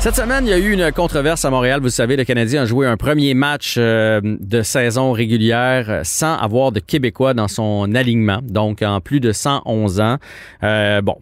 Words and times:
Cette 0.00 0.14
semaine, 0.14 0.46
il 0.46 0.50
y 0.50 0.52
a 0.52 0.58
eu 0.58 0.72
une 0.72 0.92
controverse 0.92 1.44
à 1.44 1.50
Montréal. 1.50 1.80
Vous 1.82 1.88
savez, 1.90 2.16
le 2.16 2.22
Canadien 2.24 2.62
a 2.62 2.64
joué 2.66 2.86
un 2.86 2.96
premier 2.96 3.34
match 3.34 3.74
euh, 3.78 4.20
de 4.22 4.62
saison 4.62 5.10
régulière 5.10 5.86
euh, 5.88 6.00
sans 6.04 6.36
avoir 6.36 6.70
de 6.70 6.78
Québécois 6.78 7.34
dans 7.34 7.48
son 7.48 7.92
alignement, 7.96 8.38
donc 8.42 8.82
en 8.82 9.00
plus 9.00 9.18
de 9.18 9.32
111 9.32 10.00
ans. 10.00 10.16
Euh, 10.62 11.02
bon, 11.02 11.16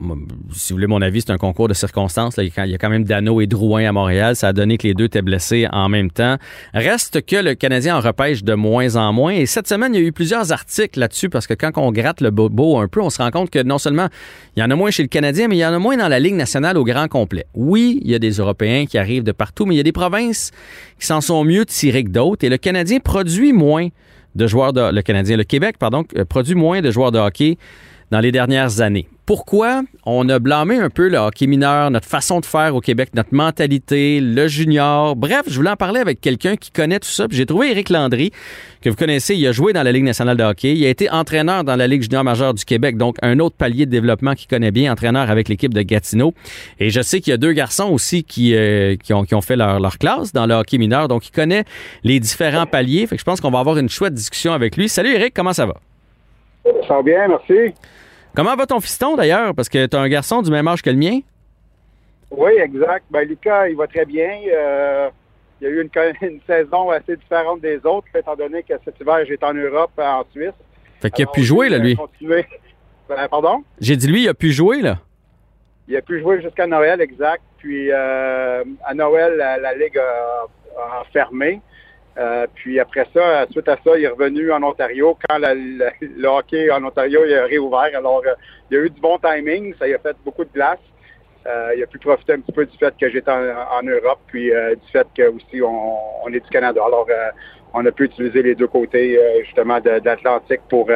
si 0.55 0.72
vous 0.72 0.77
voulez 0.77 0.86
mon 0.86 1.00
avis, 1.00 1.22
c'est 1.22 1.33
un 1.33 1.38
concours 1.38 1.68
de 1.68 1.74
circonstances. 1.74 2.36
Là. 2.36 2.44
Il 2.44 2.52
y 2.55 2.60
a- 2.60 2.66
il 2.66 2.72
y 2.72 2.74
a 2.74 2.78
quand 2.78 2.91
même 2.91 3.05
Dano 3.05 3.41
et 3.41 3.46
Drouin 3.46 3.88
à 3.88 3.92
Montréal. 3.92 4.36
Ça 4.36 4.48
a 4.48 4.52
donné 4.52 4.77
que 4.77 4.86
les 4.86 4.92
deux 4.94 5.05
étaient 5.05 5.22
blessés 5.22 5.66
en 5.72 5.88
même 5.88 6.11
temps. 6.11 6.36
Reste 6.74 7.24
que 7.24 7.36
le 7.36 7.55
Canadien 7.55 7.96
en 7.96 8.00
repêche 8.00 8.44
de 8.44 8.52
moins 8.55 8.94
en 8.96 9.11
moins. 9.14 9.33
Et 9.33 9.46
cette 9.46 9.66
semaine, 9.68 9.94
il 9.94 10.00
y 10.02 10.05
a 10.05 10.06
eu 10.06 10.12
plusieurs 10.12 10.52
articles 10.52 11.00
là-dessus 11.00 11.30
parce 11.30 11.46
que 11.46 11.55
quand 11.55 11.70
on 11.77 11.92
gratte 11.92 12.20
le 12.20 12.30
bobo 12.30 12.78
un 12.78 12.88
peu, 12.88 13.00
on 13.00 13.08
se 13.11 13.22
rend 13.22 13.30
compte 13.30 13.48
que 13.50 13.62
non 13.62 13.78
seulement 13.78 14.08
il 14.55 14.61
y 14.61 14.62
en 14.62 14.70
a 14.70 14.77
moins 14.77 14.90
chez 14.90 15.02
le 15.02 15.08
Canadien, 15.08 15.48
mais 15.48 15.56
il 15.56 15.61
y 15.61 15.66
en 15.66 15.72
a 15.72 15.78
moins 15.78 15.96
dans 15.96 16.08
la 16.08 16.20
Ligue 16.20 16.34
nationale 16.34 16.77
au 16.77 16.84
grand 16.84 17.08
complet. 17.08 17.46
Oui, 17.55 18.00
il 18.05 18.11
y 18.11 18.14
a 18.14 18.18
des 18.18 18.33
Européens 18.33 18.66
qui 18.89 18.98
arrivent 18.98 19.25
de 19.25 19.33
partout, 19.33 19.67
mais 19.67 19.75
il 19.75 19.78
y 19.78 19.81
a 19.81 19.84
des 19.84 19.92
provinces 19.92 20.50
qui 20.98 21.06
s'en 21.06 21.20
sont 21.20 21.45
mieux 21.45 21.64
tirées 21.64 22.05
que 22.05 22.11
d'autres. 22.11 22.45
Et 22.45 22.48
le 22.48 22.59
Canadien 22.59 23.00
produit 23.00 23.53
moins 23.53 23.89
de 24.34 24.47
joueurs 24.47 24.73
de... 24.73 24.92
Le 24.92 25.03
Canadien, 25.03 25.36
le 25.36 25.45
Québec, 25.45 25.77
pardon, 25.78 26.05
euh, 26.17 26.25
produit 26.25 26.55
moins 26.55 26.81
de 26.81 26.91
joueurs 26.91 27.12
de 27.12 27.19
hockey 27.19 27.56
dans 28.10 28.20
les 28.20 28.32
dernières 28.32 28.80
années. 28.80 29.08
Pourquoi 29.26 29.82
on 30.04 30.28
a 30.28 30.38
blâmé 30.38 30.76
un 30.76 30.88
peu 30.88 31.08
le 31.08 31.18
hockey 31.18 31.48
mineur, 31.48 31.90
notre 31.90 32.06
façon 32.06 32.38
de 32.38 32.46
faire 32.46 32.76
au 32.76 32.80
Québec, 32.80 33.08
notre 33.14 33.34
mentalité, 33.34 34.20
le 34.20 34.46
junior? 34.46 35.16
Bref, 35.16 35.42
je 35.48 35.56
voulais 35.56 35.70
en 35.70 35.76
parler 35.76 35.98
avec 35.98 36.20
quelqu'un 36.20 36.54
qui 36.54 36.70
connaît 36.70 37.00
tout 37.00 37.08
ça. 37.08 37.27
J'ai 37.28 37.44
trouvé 37.44 37.72
Éric 37.72 37.90
Landry, 37.90 38.30
que 38.82 38.88
vous 38.88 38.94
connaissez. 38.94 39.34
Il 39.34 39.44
a 39.48 39.50
joué 39.50 39.72
dans 39.72 39.82
la 39.82 39.90
Ligue 39.90 40.04
nationale 40.04 40.36
de 40.36 40.44
hockey. 40.44 40.77
Il 40.77 40.86
a 40.86 40.88
été 40.88 41.10
entraîneur 41.10 41.64
dans 41.64 41.74
la 41.74 41.88
Ligue 41.88 42.02
junior 42.02 42.22
majeure 42.22 42.54
du 42.54 42.64
Québec, 42.64 42.96
donc 42.96 43.16
un 43.20 43.40
autre 43.40 43.56
palier 43.56 43.84
de 43.84 43.90
développement 43.90 44.34
qu'il 44.34 44.46
connaît 44.46 44.70
bien, 44.70 44.92
entraîneur 44.92 45.28
avec 45.28 45.48
l'équipe 45.48 45.74
de 45.74 45.82
Gatineau. 45.82 46.32
Et 46.78 46.90
je 46.90 47.00
sais 47.00 47.20
qu'il 47.20 47.32
y 47.32 47.34
a 47.34 47.38
deux 47.38 47.52
garçons 47.52 47.88
aussi 47.88 48.22
qui, 48.22 48.54
euh, 48.54 48.94
ont, 49.10 49.40
fait 49.40 49.56
leur, 49.56 49.98
classe 49.98 50.32
dans 50.32 50.46
le 50.46 50.54
hockey 50.54 50.78
mineur, 50.78 51.08
donc 51.08 51.27
il 51.27 51.33
connaît 51.33 51.64
les 52.05 52.20
différents 52.20 52.66
paliers. 52.66 53.08
Fait 53.08 53.18
je 53.18 53.24
pense 53.24 53.40
qu'on 53.40 53.50
va 53.50 53.58
avoir 53.58 53.77
une 53.77 53.89
chouette 53.89 54.14
discussion 54.14 54.52
avec 54.52 54.77
lui. 54.77 54.89
Salut 54.89 55.12
Éric, 55.12 55.34
comment 55.34 55.52
ça 55.52 55.66
va? 55.66 55.74
Ça 56.86 56.94
va 56.94 57.02
bien, 57.02 57.28
merci. 57.28 57.74
Comment 58.34 58.54
va 58.54 58.66
ton 58.66 58.80
fiston 58.80 59.16
d'ailleurs? 59.16 59.54
Parce 59.54 59.68
que 59.68 59.86
tu 59.86 59.96
as 59.96 60.00
un 60.00 60.08
garçon 60.08 60.42
du 60.42 60.50
même 60.50 60.68
âge 60.68 60.82
que 60.82 60.90
le 60.90 60.96
mien. 60.96 61.20
Oui, 62.30 62.52
exact. 62.58 63.04
Ben, 63.10 63.27
Lucas, 63.27 63.68
il 63.68 63.77
va 63.77 63.86
très 63.86 64.04
bien. 64.04 64.40
Euh, 64.52 65.08
il 65.60 65.64
y 65.64 65.70
a 65.70 65.70
eu 65.70 65.82
une, 65.82 66.40
saison 66.46 66.90
assez 66.90 67.16
différente 67.16 67.60
des 67.60 67.78
autres, 67.84 68.08
étant 68.14 68.36
donné 68.36 68.62
que 68.62 68.74
cet 68.84 69.00
hiver, 69.00 69.24
j'étais 69.27 69.44
en 69.44 69.54
Europe, 69.54 69.92
en 69.96 70.24
Suisse. 70.32 70.52
Fait 71.00 71.10
qu'il 71.10 71.24
a 71.24 71.30
pu 71.30 71.42
jouer, 71.42 71.68
là, 71.68 71.78
il 71.78 71.82
a 71.82 71.84
lui. 71.84 72.44
Ben, 73.08 73.28
pardon? 73.28 73.62
J'ai 73.80 73.96
dit 73.96 74.08
lui, 74.08 74.24
il 74.24 74.28
a 74.28 74.34
pu 74.34 74.50
jouer, 74.50 74.83
là. 74.83 74.98
Il 75.86 75.96
a 75.96 76.02
pu 76.02 76.20
jouer 76.20 76.42
jusqu'à 76.42 76.66
Noël, 76.66 77.00
exact. 77.00 77.42
Puis 77.58 77.90
euh, 77.92 78.64
à 78.84 78.94
Noël, 78.94 79.36
la, 79.36 79.56
la 79.58 79.74
Ligue 79.74 79.96
a, 79.98 80.46
a 80.78 81.04
fermé. 81.12 81.60
Euh, 82.18 82.46
puis 82.54 82.80
après 82.80 83.06
ça, 83.12 83.46
suite 83.50 83.68
à 83.68 83.77
ça, 83.84 83.98
il 83.98 84.04
est 84.04 84.08
revenu 84.08 84.50
en 84.50 84.62
Ontario 84.62 85.18
quand 85.28 85.38
le 85.38 86.27
hockey 86.27 86.70
en 86.70 86.82
Ontario 86.84 87.20
a 87.20 87.44
réouvert. 87.44 87.90
Alors, 87.94 88.22
euh, 88.27 88.34
il 88.70 88.77
y 88.77 88.80
a 88.80 88.84
eu 88.84 88.90
du 88.90 89.00
bon 89.00 89.18
timing. 89.18 89.74
Ça 89.78 89.84
a 89.84 89.98
fait 89.98 90.16
beaucoup 90.24 90.44
de 90.44 90.52
glace. 90.52 90.78
Euh, 91.46 91.74
il 91.77 91.82
a 91.82 91.86
pu 91.86 91.98
profiter 91.98 92.32
un 92.32 92.40
petit 92.40 92.52
peu 92.52 92.64
du 92.64 92.77
fait 92.77 92.94
que 92.98 93.08
j'étais 93.08 93.30
en, 93.30 93.82
Europe, 93.82 94.18
puis 94.27 94.50
du 94.50 94.90
fait 94.92 95.06
que 95.16 95.28
aussi 95.28 95.62
on, 95.62 96.28
est 96.28 96.40
du 96.40 96.50
Canada. 96.50 96.80
Alors, 96.84 97.06
on 97.72 97.84
a 97.86 97.92
pu 97.92 98.04
utiliser 98.04 98.42
les 98.42 98.54
deux 98.56 98.66
côtés 98.66 99.20
justement 99.44 99.78
de, 99.78 100.00
de 100.00 100.04
l'Atlantique 100.04 100.62
pour, 100.68 100.90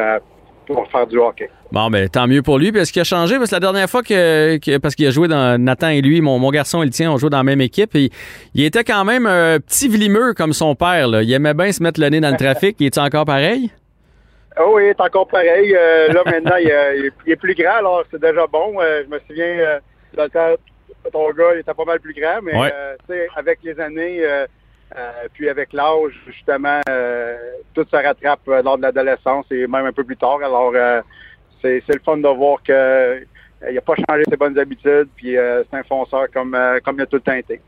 pour 0.73 0.87
faire 0.91 1.07
du 1.07 1.17
hockey. 1.17 1.49
Bon, 1.71 1.89
ben 1.89 2.07
tant 2.09 2.27
mieux 2.27 2.41
pour 2.41 2.57
lui. 2.59 2.71
Puis 2.71 2.81
est-ce 2.81 2.91
qu'il 2.91 3.01
a 3.01 3.05
changé? 3.05 3.37
Parce 3.37 3.49
que 3.49 3.55
la 3.55 3.59
dernière 3.59 3.89
fois 3.89 4.01
que, 4.03 4.57
que- 4.57 4.77
parce 4.77 4.95
qu'il 4.95 5.07
a 5.07 5.11
joué 5.11 5.27
dans 5.27 5.59
Nathan 5.61 5.89
et 5.89 6.01
lui, 6.01 6.21
mon, 6.21 6.37
mon 6.39 6.49
garçon 6.51 6.81
et 6.81 6.85
le 6.85 6.91
tien, 6.91 7.11
on 7.11 7.17
joué 7.17 7.29
dans 7.29 7.37
la 7.37 7.43
même 7.43 7.61
équipe. 7.61 7.95
Et 7.95 8.09
il 8.53 8.63
était 8.65 8.83
quand 8.83 9.05
même 9.05 9.25
un 9.25 9.59
petit 9.59 9.87
vlimeux 9.87 10.33
comme 10.33 10.53
son 10.53 10.75
père. 10.75 11.07
Là. 11.07 11.23
Il 11.23 11.31
aimait 11.33 11.53
bien 11.53 11.71
se 11.71 11.81
mettre 11.81 11.99
le 11.99 12.09
nez 12.09 12.19
dans 12.19 12.31
le 12.31 12.37
trafic. 12.37 12.75
Il 12.79 12.87
est 12.87 12.97
encore 12.97 13.25
pareil? 13.25 13.71
Ah 14.55 14.63
oui, 14.69 14.83
il 14.85 14.89
est 14.89 14.99
encore 15.01 15.27
pareil. 15.27 15.73
Euh, 15.75 16.09
là, 16.11 16.21
maintenant, 16.25 16.57
il, 16.59 16.69
euh, 16.69 16.95
il 16.97 17.05
est- 17.05 17.11
il 17.25 17.31
est 17.33 17.35
plus 17.37 17.55
grand, 17.55 17.77
alors 17.77 18.03
c'est 18.11 18.21
déjà 18.21 18.45
bon. 18.47 18.73
Euh, 18.81 19.03
je 19.05 19.09
me 19.09 19.19
souviens, 19.27 19.45
euh, 19.45 19.79
dans 20.17 20.23
le 20.23 20.29
temps, 20.29 20.55
ton 21.13 21.29
gars, 21.31 21.55
il 21.55 21.59
était 21.61 21.73
pas 21.73 21.85
mal 21.85 21.99
plus 22.01 22.13
grand, 22.13 22.39
mais 22.43 22.55
Ouais. 22.57 22.73
tu 23.07 23.13
sais, 23.15 23.27
avec 23.37 23.59
les 23.63 23.79
années, 23.79 24.19
euh, 24.97 25.27
puis 25.33 25.47
avec 25.47 25.71
l'âge, 25.73 26.13
justement, 26.27 26.81
euh, 26.89 27.37
tout 27.73 27.85
se 27.89 27.95
rattrape 27.95 28.41
euh, 28.49 28.61
lors 28.61 28.77
de 28.77 28.81
l'adolescence 28.81 29.45
et 29.51 29.65
même 29.67 29.85
un 29.85 29.93
peu 29.93 30.03
plus 30.03 30.17
tard. 30.17 30.39
Alors, 30.43 30.73
c'est 31.61 31.83
le 31.87 32.01
fun 32.03 32.17
de 32.17 32.27
voir 32.27 32.61
que 32.63 33.25
il 33.69 33.75
n'a 33.75 33.81
pas 33.81 33.93
changé 33.95 34.23
ses 34.27 34.37
bonnes 34.37 34.57
habitudes, 34.57 35.09
puis 35.15 35.35
c'est 35.35 35.77
un 35.77 35.83
fonceur 35.83 36.25
comme, 36.33 36.57
comme 36.83 36.95
il 36.97 37.01
a 37.03 37.05
tout 37.05 37.17
le 37.17 37.21
temps 37.21 37.33
été. 37.33 37.61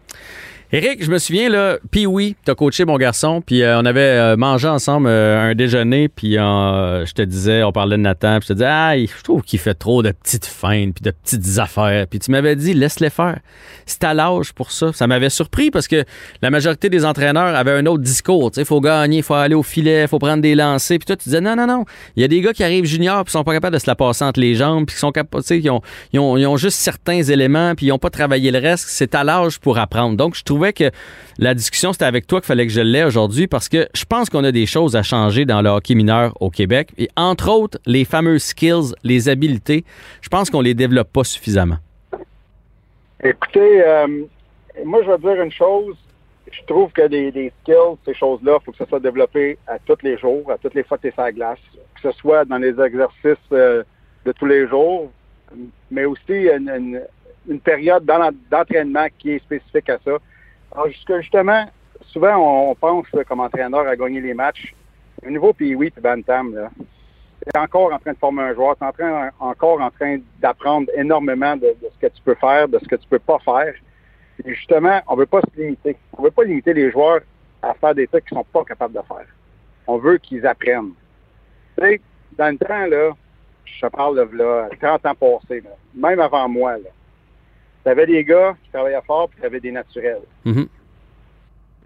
Éric, 0.75 1.03
je 1.03 1.11
me 1.11 1.19
souviens, 1.19 1.49
là, 1.49 1.77
puis 1.91 2.07
oui, 2.07 2.35
t'as 2.45 2.55
coaché 2.55 2.83
mon 2.83 2.97
garçon, 2.97 3.43
puis 3.45 3.61
euh, 3.61 3.79
on 3.79 3.85
avait 3.85 3.99
euh, 3.99 4.35
mangé 4.35 4.67
ensemble 4.67 5.05
euh, 5.07 5.51
un 5.51 5.53
déjeuner, 5.53 6.09
puis 6.09 6.39
euh, 6.39 7.05
je 7.05 7.13
te 7.13 7.21
disais, 7.21 7.61
on 7.61 7.71
parlait 7.71 7.95
de 7.95 8.01
Nathan, 8.01 8.39
puis 8.39 8.47
je 8.47 8.47
te 8.47 8.53
disais, 8.53 8.65
ah, 8.67 8.97
je 8.97 9.23
trouve 9.23 9.43
qu'il 9.43 9.59
fait 9.59 9.75
trop 9.75 10.01
de 10.01 10.09
petites 10.09 10.47
feintes, 10.47 10.95
puis 10.95 11.03
de 11.03 11.11
petites 11.11 11.59
affaires, 11.59 12.07
puis 12.07 12.17
tu 12.17 12.31
m'avais 12.31 12.55
dit, 12.55 12.73
laisse-les 12.73 13.11
faire. 13.11 13.37
C'est 13.85 14.03
à 14.03 14.15
l'âge 14.15 14.51
pour 14.51 14.71
ça. 14.71 14.91
Ça 14.93 15.05
m'avait 15.05 15.29
surpris 15.29 15.69
parce 15.69 15.87
que 15.87 16.05
la 16.41 16.49
majorité 16.49 16.89
des 16.89 17.05
entraîneurs 17.05 17.55
avaient 17.55 17.73
un 17.77 17.85
autre 17.85 18.01
discours, 18.01 18.49
tu 18.49 18.55
sais, 18.55 18.65
faut 18.65 18.81
gagner, 18.81 19.21
faut 19.21 19.35
aller 19.35 19.53
au 19.53 19.61
filet, 19.61 20.07
faut 20.07 20.17
prendre 20.17 20.41
des 20.41 20.55
lancers, 20.55 20.97
puis 20.97 21.05
toi, 21.05 21.15
tu 21.15 21.25
disais, 21.25 21.41
non, 21.41 21.55
non, 21.55 21.67
non, 21.67 21.85
il 22.15 22.23
y 22.23 22.25
a 22.25 22.27
des 22.27 22.41
gars 22.41 22.51
qui 22.51 22.63
arrivent 22.63 22.85
juniors, 22.85 23.23
puis 23.25 23.31
sont 23.31 23.43
pas 23.43 23.53
capables 23.53 23.75
de 23.75 23.79
se 23.79 23.85
la 23.85 23.93
passer 23.93 24.25
entre 24.25 24.39
les 24.39 24.55
jambes, 24.55 24.87
puis 24.87 24.95
qui 24.95 24.99
sont 25.01 25.11
capables, 25.11 25.43
tu 25.43 25.49
sais, 25.49 25.59
ils 25.59 25.69
ont, 25.69 25.81
ils 26.13 26.19
ont, 26.19 26.35
ils 26.35 26.47
ont 26.47 26.57
juste 26.57 26.79
certains 26.79 27.21
éléments, 27.21 27.75
puis 27.75 27.85
ils 27.85 27.91
ont 27.91 27.99
pas 27.99 28.09
travaillé 28.09 28.49
le 28.49 28.57
reste. 28.57 28.85
C'est 28.87 29.13
à 29.13 29.23
l'âge 29.23 29.59
pour 29.59 29.77
apprendre. 29.77 30.17
Donc, 30.17 30.33
je 30.33 30.41
trouvais 30.41 30.62
que 30.71 30.91
la 31.37 31.53
discussion, 31.53 31.91
c'était 31.91 32.05
avec 32.05 32.27
toi 32.27 32.39
qu'il 32.39 32.47
fallait 32.47 32.67
que 32.67 32.71
je 32.71 32.79
l'ai 32.79 33.03
aujourd'hui 33.03 33.47
parce 33.47 33.67
que 33.67 33.89
je 33.93 34.05
pense 34.05 34.29
qu'on 34.29 34.43
a 34.43 34.51
des 34.51 34.65
choses 34.65 34.95
à 34.95 35.03
changer 35.03 35.45
dans 35.45 35.61
le 35.61 35.69
hockey 35.69 35.95
mineur 35.95 36.33
au 36.39 36.49
Québec. 36.49 36.91
Et 36.97 37.09
entre 37.17 37.49
autres, 37.49 37.79
les 37.85 38.05
fameux 38.05 38.39
skills, 38.39 38.93
les 39.03 39.27
habiletés, 39.27 39.83
je 40.21 40.29
pense 40.29 40.49
qu'on 40.49 40.61
les 40.61 40.75
développe 40.75 41.11
pas 41.11 41.25
suffisamment. 41.25 41.77
Écoutez, 43.23 43.83
euh, 43.85 44.07
moi, 44.85 45.01
je 45.03 45.11
vais 45.11 45.17
dire 45.17 45.43
une 45.43 45.51
chose. 45.51 45.95
Je 46.51 46.61
trouve 46.67 46.91
que 46.91 47.07
des, 47.07 47.51
skills, 47.61 47.97
ces 48.05 48.13
choses-là, 48.13 48.57
il 48.61 48.65
faut 48.65 48.71
que 48.71 48.77
ça 48.77 48.85
soit 48.85 48.99
développé 48.99 49.57
à 49.65 49.79
tous 49.79 49.97
les 50.03 50.17
jours, 50.17 50.51
à 50.51 50.57
toutes 50.57 50.75
les 50.75 50.83
fois 50.83 50.97
que 50.97 51.03
tu 51.03 51.07
es 51.07 51.11
sur 51.11 51.23
la 51.23 51.31
glace. 51.31 51.59
Que 51.95 52.11
ce 52.11 52.17
soit 52.19 52.45
dans 52.45 52.57
les 52.57 52.79
exercices 52.79 53.37
euh, 53.51 53.83
de 54.25 54.31
tous 54.33 54.45
les 54.45 54.67
jours, 54.67 55.09
mais 55.89 56.05
aussi 56.05 56.47
une, 56.49 57.01
période 57.63 58.05
d'entraînement 58.49 59.07
qui 59.17 59.31
est 59.31 59.39
spécifique 59.39 59.89
à 59.89 59.97
ça. 60.03 60.17
Alors, 60.73 60.87
justement, 60.89 61.65
souvent, 62.07 62.69
on, 62.69 62.75
pense 62.75 63.05
là, 63.13 63.23
comme 63.23 63.41
entraîneur 63.41 63.87
à 63.87 63.95
gagner 63.95 64.21
les 64.21 64.33
matchs. 64.33 64.73
Au 65.25 65.29
niveau 65.29 65.53
Pee-Wee 65.53 65.93
et 65.95 66.01
Bantam, 66.01 66.55
là, 66.55 66.69
tu 66.75 67.49
es 67.53 67.59
encore 67.59 67.93
en 67.93 67.99
train 67.99 68.13
de 68.13 68.17
former 68.17 68.41
un 68.43 68.53
joueur, 68.55 68.75
tu 68.75 68.83
es 68.83 68.87
en 68.87 68.91
train, 68.91 69.29
encore 69.39 69.81
en 69.81 69.91
train 69.91 70.17
d'apprendre 70.39 70.89
énormément 70.95 71.55
de, 71.55 71.75
ce 71.81 71.99
que 71.99 72.11
tu 72.11 72.21
peux 72.23 72.35
faire, 72.35 72.67
de 72.67 72.79
ce 72.79 72.87
que 72.87 72.95
tu 72.95 73.07
peux 73.07 73.19
pas 73.19 73.37
faire. 73.39 73.73
Et 74.43 74.53
justement, 74.55 74.99
on 75.07 75.15
veut 75.15 75.27
pas 75.27 75.41
se 75.41 75.61
limiter. 75.61 75.95
On 76.17 76.23
veut 76.23 76.31
pas 76.31 76.43
limiter 76.43 76.73
les 76.73 76.91
joueurs 76.91 77.21
à 77.61 77.73
faire 77.75 77.93
des 77.93 78.07
trucs 78.07 78.25
qu'ils 78.25 78.37
sont 78.37 78.45
pas 78.45 78.63
capables 78.63 78.95
de 78.95 79.01
faire. 79.07 79.27
On 79.85 79.97
veut 79.97 80.17
qu'ils 80.17 80.45
apprennent. 80.47 80.93
Tu 81.77 81.85
sais, 81.85 82.01
dans 82.35 82.49
le 82.49 82.57
temps, 82.57 82.87
là, 82.87 83.11
je 83.63 83.87
parle 83.87 84.27
de 84.27 84.37
là, 84.37 84.69
30 84.81 85.05
ans 85.05 85.15
passés, 85.15 85.61
là, 85.61 85.69
même 85.93 86.19
avant 86.19 86.49
moi, 86.49 86.77
tu 87.83 87.89
avais 87.89 88.05
des 88.05 88.23
gars 88.23 88.55
qui 88.63 88.69
travaillaient 88.71 89.01
fort, 89.05 89.29
puis 89.29 89.39
tu 89.39 89.45
avais 89.45 89.59
des 89.59 89.71
naturels. 89.71 90.21
Mhm. 90.45 90.67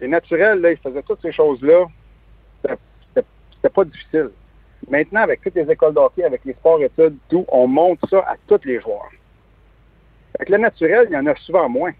Les 0.00 0.08
naturels, 0.08 0.60
là, 0.60 0.70
ils 0.70 0.78
faisaient 0.78 1.02
toutes 1.02 1.22
ces 1.22 1.32
choses-là. 1.32 1.86
C'était- 2.62 3.26
pas 3.74 3.84
difficile. 3.84 4.30
Maintenant, 4.88 5.22
avec 5.22 5.42
toutes 5.42 5.56
les 5.56 5.70
écoles 5.70 5.92
d'hockey, 5.92 6.24
avec 6.24 6.44
les 6.44 6.54
sports 6.54 6.80
études, 6.80 7.16
tout, 7.28 7.44
on 7.48 7.66
monte 7.66 7.98
ça 8.08 8.20
à 8.20 8.36
tous 8.46 8.64
les 8.64 8.80
joueurs. 8.80 9.10
Avec 10.38 10.48
le 10.48 10.58
naturel, 10.58 11.08
il 11.10 11.14
y 11.14 11.16
en 11.16 11.26
a 11.26 11.34
souvent 11.36 11.68
moins. 11.68 11.92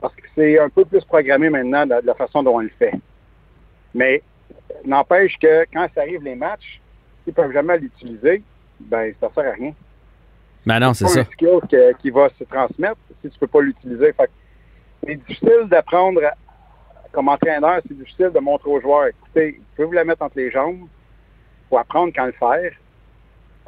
Parce 0.00 0.14
que 0.16 0.22
c'est 0.34 0.58
un 0.58 0.68
peu 0.68 0.84
plus 0.84 1.04
programmé 1.04 1.50
maintenant 1.50 1.86
de, 1.86 2.00
la 2.04 2.14
façon 2.14 2.42
dont 2.42 2.56
on 2.56 2.60
le 2.60 2.70
fait. 2.78 2.94
Mais 3.94 4.22
n'empêche 4.84 5.38
que 5.38 5.64
quand 5.72 5.86
ça 5.94 6.00
arrive 6.00 6.22
les 6.24 6.34
matchs, 6.34 6.80
s'ils 7.22 7.34
peuvent 7.34 7.52
jamais 7.52 7.78
l'utiliser, 7.78 8.42
ben 8.80 9.12
ça 9.20 9.30
sert 9.34 9.46
à 9.46 9.52
rien. 9.52 9.72
Ben 10.64 10.78
non, 10.78 10.94
c'est 10.94 11.08
ça. 11.08 11.20
un 11.20 11.24
skill 11.24 11.60
qui 12.00 12.10
va 12.10 12.28
se 12.38 12.44
transmettre 12.44 12.98
si 13.22 13.30
tu 13.30 13.38
peux 13.38 13.46
pas 13.46 13.60
l'utiliser. 13.60 14.14
C'est 15.04 15.16
difficile 15.16 15.66
d'apprendre 15.66 16.20
comme 17.12 17.28
entraîneur, 17.28 17.80
c'est 17.86 17.96
difficile 17.96 18.30
de 18.34 18.40
montrer 18.40 18.70
aux 18.70 18.80
joueurs, 18.80 19.06
écoutez, 19.08 19.58
vous 19.58 19.64
pouvez 19.76 19.86
vous 19.86 19.92
la 19.92 20.04
mettre 20.04 20.22
entre 20.22 20.38
les 20.38 20.50
jambes, 20.50 20.88
faut 21.68 21.78
apprendre 21.78 22.12
quand 22.14 22.26
le 22.26 22.32
faire. 22.32 22.72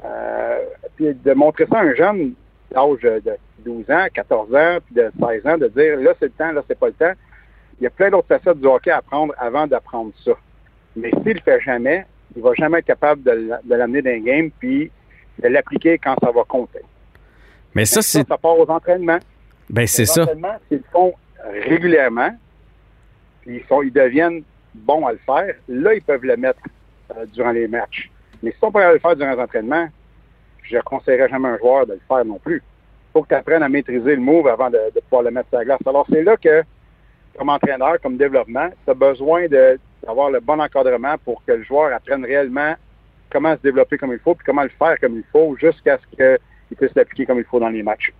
Euh, 0.04 0.58
puis 0.96 1.14
de 1.14 1.32
montrer 1.34 1.66
ça 1.66 1.78
à 1.78 1.82
un 1.82 1.94
jeune 1.94 2.34
d'âge 2.70 3.00
de 3.00 3.36
12 3.64 3.90
ans, 3.90 4.06
14 4.12 4.54
ans, 4.54 4.78
puis 4.84 4.94
de 4.94 5.10
16 5.20 5.46
ans, 5.46 5.58
de 5.58 5.68
dire 5.68 5.96
là 5.98 6.12
c'est 6.18 6.26
le 6.26 6.32
temps, 6.32 6.52
là 6.52 6.62
c'est 6.66 6.78
pas 6.78 6.88
le 6.88 6.94
temps. 6.94 7.12
Il 7.80 7.84
y 7.84 7.86
a 7.86 7.90
plein 7.90 8.10
d'autres 8.10 8.28
facettes 8.28 8.60
du 8.60 8.66
hockey 8.66 8.90
à 8.90 8.98
apprendre 8.98 9.34
avant 9.38 9.66
d'apprendre 9.66 10.12
ça. 10.24 10.32
Mais 10.96 11.10
s'il 11.10 11.34
le 11.34 11.40
fait 11.40 11.60
jamais, 11.60 12.06
il 12.36 12.42
va 12.42 12.54
jamais 12.54 12.78
être 12.78 12.86
capable 12.86 13.22
de 13.22 13.74
l'amener 13.74 14.02
dans 14.02 14.10
un 14.10 14.20
game 14.20 14.50
puis 14.58 14.90
de 15.42 15.48
l'appliquer 15.48 15.98
quand 15.98 16.14
ça 16.22 16.30
va 16.30 16.42
compter. 16.44 16.80
Mais 17.74 17.84
ça, 17.84 18.02
c'est. 18.02 18.26
ça 18.26 18.38
part 18.38 18.58
aux 18.58 18.70
entraînements. 18.70 19.18
Ben, 19.68 19.86
c'est 19.86 20.02
Les 20.02 20.06
ça. 20.06 20.22
entraînements, 20.22 20.56
s'ils 20.68 20.78
le 20.78 20.84
font 20.92 21.14
régulièrement, 21.66 22.30
puis 23.42 23.56
ils, 23.56 23.66
sont, 23.68 23.82
ils 23.82 23.92
deviennent 23.92 24.42
bons 24.74 25.06
à 25.06 25.12
le 25.12 25.18
faire, 25.24 25.54
là, 25.68 25.94
ils 25.94 26.02
peuvent 26.02 26.24
le 26.24 26.36
mettre 26.36 26.60
euh, 27.16 27.26
durant 27.32 27.50
les 27.50 27.68
matchs. 27.68 28.10
Mais 28.42 28.50
si 28.50 28.58
on 28.62 28.70
peut 28.72 28.80
le 28.92 28.98
faire 28.98 29.16
durant 29.16 29.32
les 29.32 29.40
entraînements, 29.40 29.88
je 30.62 30.76
ne 30.76 30.82
conseillerais 30.82 31.28
jamais 31.28 31.48
à 31.48 31.52
un 31.52 31.58
joueur 31.58 31.86
de 31.86 31.92
le 31.94 32.00
faire 32.08 32.24
non 32.24 32.38
plus. 32.38 32.56
Il 32.56 33.12
faut 33.12 33.22
que 33.22 33.28
tu 33.28 33.34
apprennes 33.34 33.62
à 33.62 33.68
maîtriser 33.68 34.16
le 34.16 34.20
move 34.20 34.48
avant 34.48 34.70
de, 34.70 34.78
de 34.94 35.00
pouvoir 35.00 35.22
le 35.22 35.30
mettre 35.30 35.48
sur 35.50 35.58
la 35.58 35.64
glace. 35.64 35.80
Alors, 35.86 36.06
c'est 36.10 36.22
là 36.22 36.36
que, 36.36 36.62
comme 37.38 37.48
entraîneur, 37.48 38.00
comme 38.02 38.16
développement, 38.16 38.68
tu 38.84 38.90
as 38.90 38.94
besoin 38.94 39.46
d'avoir 39.48 40.30
le 40.30 40.40
bon 40.40 40.60
encadrement 40.60 41.16
pour 41.24 41.44
que 41.44 41.52
le 41.52 41.62
joueur 41.62 41.92
apprenne 41.92 42.24
réellement 42.24 42.74
comment 43.34 43.56
se 43.56 43.62
développer 43.62 43.98
comme 43.98 44.12
il 44.12 44.20
faut, 44.20 44.36
puis 44.36 44.46
comment 44.46 44.62
le 44.62 44.68
faire 44.68 44.96
comme 45.00 45.16
il 45.16 45.24
faut, 45.32 45.56
jusqu'à 45.56 45.98
ce 45.98 46.16
qu'il 46.16 46.76
puisse 46.76 46.94
l'appliquer 46.94 47.26
comme 47.26 47.38
il 47.38 47.44
faut 47.44 47.58
dans 47.58 47.68
les 47.68 47.82
matchs. 47.82 48.12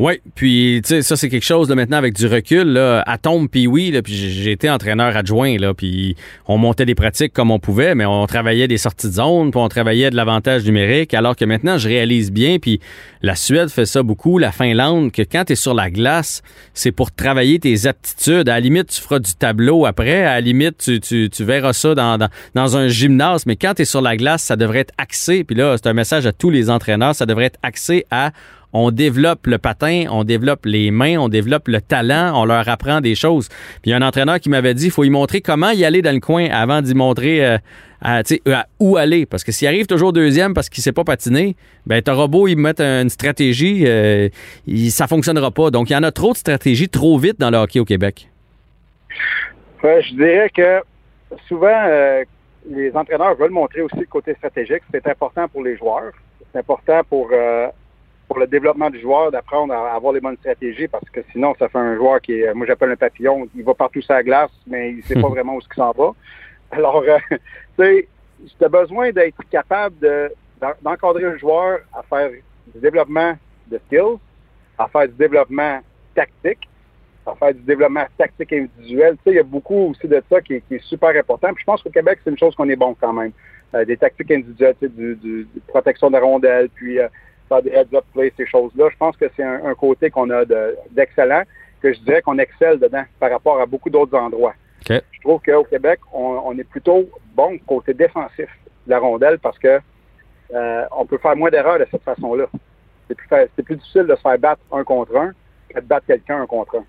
Oui, 0.00 0.14
puis 0.34 0.80
tu 0.82 0.88
sais, 0.88 1.02
ça 1.02 1.16
c'est 1.16 1.28
quelque 1.28 1.44
chose 1.44 1.68
là, 1.68 1.76
maintenant 1.76 1.98
avec 1.98 2.14
du 2.14 2.26
recul. 2.26 2.64
Là, 2.72 3.04
à 3.06 3.16
tombe, 3.16 3.48
puis 3.48 3.68
oui, 3.68 3.96
puis 4.02 4.12
j'ai 4.12 4.50
été 4.50 4.68
entraîneur 4.68 5.16
adjoint, 5.16 5.56
là, 5.56 5.72
puis 5.72 6.16
on 6.48 6.58
montait 6.58 6.84
des 6.84 6.96
pratiques 6.96 7.32
comme 7.32 7.52
on 7.52 7.60
pouvait, 7.60 7.94
mais 7.94 8.04
on 8.04 8.26
travaillait 8.26 8.66
des 8.66 8.76
sorties 8.76 9.06
de 9.06 9.12
zone, 9.12 9.52
puis 9.52 9.60
on 9.60 9.68
travaillait 9.68 10.10
de 10.10 10.16
l'avantage 10.16 10.64
numérique, 10.64 11.14
alors 11.14 11.36
que 11.36 11.44
maintenant 11.44 11.78
je 11.78 11.88
réalise 11.88 12.32
bien, 12.32 12.58
puis 12.58 12.80
la 13.22 13.36
Suède 13.36 13.68
fait 13.68 13.86
ça 13.86 14.02
beaucoup, 14.02 14.38
la 14.38 14.50
Finlande, 14.50 15.12
que 15.12 15.22
quand 15.22 15.44
tu 15.44 15.54
sur 15.54 15.74
la 15.74 15.90
glace, 15.90 16.42
c'est 16.74 16.90
pour 16.90 17.12
travailler 17.12 17.60
tes 17.60 17.86
aptitudes. 17.86 18.48
À 18.48 18.54
la 18.54 18.60
limite, 18.60 18.88
tu 18.88 19.00
feras 19.00 19.20
du 19.20 19.34
tableau 19.34 19.86
après, 19.86 20.24
à 20.24 20.34
la 20.34 20.40
limite, 20.40 20.78
tu, 20.78 21.28
tu, 21.28 21.44
verras 21.44 21.72
ça 21.72 21.94
dans, 21.94 22.18
dans, 22.18 22.28
dans 22.56 22.76
un 22.76 22.88
gymnase, 22.88 23.46
mais 23.46 23.54
quand 23.54 23.74
tu 23.74 23.84
sur 23.84 24.02
la 24.02 24.16
glace, 24.16 24.42
ça 24.42 24.56
devrait 24.56 24.80
être 24.80 24.94
axé, 24.98 25.44
puis 25.44 25.54
là, 25.54 25.76
c'est 25.76 25.88
un 25.88 25.92
message 25.92 26.26
à 26.26 26.32
tous 26.32 26.50
les 26.50 26.68
entraîneurs, 26.68 27.14
ça 27.14 27.26
devrait 27.26 27.44
être 27.44 27.60
axé 27.62 28.06
à 28.10 28.32
on 28.74 28.90
développe 28.90 29.46
le 29.46 29.56
patin, 29.58 30.04
on 30.10 30.24
développe 30.24 30.66
les 30.66 30.90
mains, 30.90 31.16
on 31.18 31.28
développe 31.30 31.68
le 31.68 31.80
talent, 31.80 32.32
on 32.34 32.44
leur 32.44 32.68
apprend 32.68 33.00
des 33.00 33.14
choses. 33.14 33.48
Puis 33.48 33.86
il 33.86 33.90
y 33.90 33.92
a 33.94 33.96
un 33.96 34.02
entraîneur 34.02 34.40
qui 34.40 34.50
m'avait 34.50 34.74
dit, 34.74 34.86
il 34.86 34.90
faut 34.90 35.04
y 35.04 35.10
montrer 35.10 35.40
comment 35.40 35.70
y 35.70 35.84
aller 35.84 36.02
dans 36.02 36.12
le 36.12 36.20
coin 36.20 36.46
avant 36.50 36.82
d'y 36.82 36.94
montrer 36.94 37.46
euh, 37.46 37.58
à, 38.02 38.22
où 38.80 38.96
aller. 38.96 39.26
Parce 39.26 39.44
que 39.44 39.52
s'il 39.52 39.68
arrive 39.68 39.86
toujours 39.86 40.12
deuxième 40.12 40.52
parce 40.54 40.68
qu'il 40.68 40.82
sait 40.82 40.92
pas 40.92 41.04
patiner, 41.04 41.56
ben 41.86 42.02
t'auras 42.02 42.26
beau 42.26 42.48
y 42.48 42.56
mettre 42.56 42.82
une 42.82 43.08
stratégie, 43.10 43.84
euh, 43.86 44.28
il- 44.66 44.90
ça 44.90 45.06
fonctionnera 45.06 45.50
pas. 45.52 45.70
Donc 45.70 45.88
il 45.88 45.92
y 45.92 45.96
en 45.96 46.02
a 46.02 46.10
trop 46.10 46.32
de 46.32 46.36
stratégies 46.38 46.88
trop 46.88 47.16
vite 47.16 47.38
dans 47.38 47.50
le 47.50 47.56
hockey 47.58 47.78
au 47.80 47.84
Québec. 47.84 48.28
Je 49.82 50.14
dirais 50.14 50.50
que 50.54 50.80
souvent, 51.46 51.68
euh, 51.86 52.24
les 52.70 52.90
entraîneurs 52.96 53.36
veulent 53.36 53.50
montrer 53.50 53.82
aussi 53.82 53.98
le 54.00 54.06
côté 54.06 54.34
stratégique. 54.34 54.82
C'est 54.92 55.06
important 55.06 55.46
pour 55.48 55.62
les 55.62 55.76
joueurs. 55.76 56.12
C'est 56.52 56.58
important 56.58 57.02
pour, 57.08 57.28
euh, 57.32 57.68
pour 58.34 58.40
le 58.40 58.48
développement 58.48 58.90
du 58.90 59.00
joueur 59.00 59.30
d'apprendre 59.30 59.72
à 59.72 59.94
avoir 59.94 60.12
les 60.12 60.20
bonnes 60.20 60.36
stratégies 60.38 60.88
parce 60.88 61.08
que 61.08 61.20
sinon, 61.30 61.54
ça 61.56 61.68
fait 61.68 61.78
un 61.78 61.94
joueur 61.94 62.20
qui 62.20 62.40
est, 62.40 62.52
moi 62.52 62.66
j'appelle 62.66 62.90
un 62.90 62.96
papillon, 62.96 63.48
il 63.54 63.62
va 63.62 63.74
partout 63.74 64.02
sur 64.02 64.12
la 64.12 64.24
glace, 64.24 64.50
mais 64.66 64.90
il 64.90 65.04
sait 65.04 65.14
pas 65.14 65.28
vraiment 65.36 65.54
où 65.54 65.60
il 65.60 65.76
s'en 65.76 65.92
va. 65.92 66.10
Alors, 66.72 67.04
euh, 67.06 67.16
tu 67.30 67.38
sais, 67.78 68.08
tu 68.58 68.64
as 68.64 68.68
besoin 68.68 69.12
d'être 69.12 69.38
capable 69.52 69.96
de- 70.00 70.32
d'en- 70.60 70.72
d'encadrer 70.82 71.22
le 71.22 71.38
joueur 71.38 71.78
à 71.96 72.02
faire 72.02 72.28
du 72.74 72.80
développement 72.80 73.34
de 73.68 73.80
skills, 73.86 74.18
à 74.78 74.88
faire 74.88 75.06
du 75.06 75.14
développement 75.14 75.78
tactique, 76.16 76.68
à 77.26 77.36
faire 77.36 77.54
du 77.54 77.60
développement 77.60 78.04
tactique 78.18 78.52
individuel. 78.52 79.12
Tu 79.18 79.22
sais, 79.22 79.30
il 79.30 79.36
y 79.36 79.38
a 79.38 79.44
beaucoup 79.44 79.90
aussi 79.90 80.08
de 80.08 80.20
ça 80.28 80.40
qui 80.40 80.54
est, 80.54 80.60
qui 80.62 80.74
est 80.74 80.84
super 80.84 81.10
important. 81.10 81.54
Puis 81.54 81.60
je 81.62 81.66
pense 81.66 81.84
qu'au 81.84 81.90
Québec, 81.90 82.18
c'est 82.24 82.30
une 82.30 82.38
chose 82.38 82.56
qu'on 82.56 82.68
est 82.68 82.74
bon 82.74 82.96
quand 83.00 83.12
même. 83.12 83.30
Euh, 83.76 83.84
des 83.84 83.96
tactiques 83.96 84.32
individuelles, 84.32 84.74
tu 84.80 84.88
sais, 84.88 84.92
du, 84.92 85.46
protection 85.68 86.08
de 86.08 86.14
la 86.14 86.20
rondelle, 86.20 86.68
puis 86.74 86.98
euh, 86.98 87.06
faire 87.48 87.62
des 87.62 87.70
heads-up 87.70 88.04
plays, 88.12 88.32
ces 88.36 88.46
choses-là. 88.46 88.88
Je 88.90 88.96
pense 88.96 89.16
que 89.16 89.26
c'est 89.36 89.42
un, 89.44 89.64
un 89.66 89.74
côté 89.74 90.10
qu'on 90.10 90.30
a 90.30 90.44
de- 90.44 90.76
d'excellent, 90.90 91.42
que 91.82 91.92
je 91.92 92.00
dirais 92.00 92.22
qu'on 92.22 92.38
excelle 92.38 92.78
dedans 92.78 93.04
par 93.20 93.30
rapport 93.30 93.60
à 93.60 93.66
beaucoup 93.66 93.90
d'autres 93.90 94.16
endroits. 94.16 94.54
Je 95.12 95.20
trouve 95.20 95.40
qu'au 95.42 95.64
Québec, 95.64 96.00
on, 96.12 96.40
on 96.44 96.58
est 96.58 96.64
plutôt 96.68 97.08
bon 97.34 97.58
côté 97.66 97.94
défensif 97.94 98.48
de 98.86 98.90
la 98.90 98.98
rondelle 98.98 99.38
parce 99.38 99.58
que 99.58 99.80
euh, 100.54 100.84
on 100.96 101.06
peut 101.06 101.18
faire 101.18 101.36
moins 101.36 101.50
d'erreurs 101.50 101.78
de 101.78 101.86
cette 101.90 102.02
façon-là. 102.02 102.46
C'est 103.08 103.14
plus, 103.16 103.28
plus 103.64 103.76
difficile 103.76 104.04
de 104.04 104.14
se 104.14 104.20
faire 104.20 104.38
battre 104.38 104.60
un 104.72 104.84
contre 104.84 105.16
un 105.16 105.32
que 105.68 105.80
de 105.80 105.86
battre 105.86 106.06
quelqu'un 106.06 106.42
un 106.42 106.46
contre 106.46 106.76
un. 106.76 106.84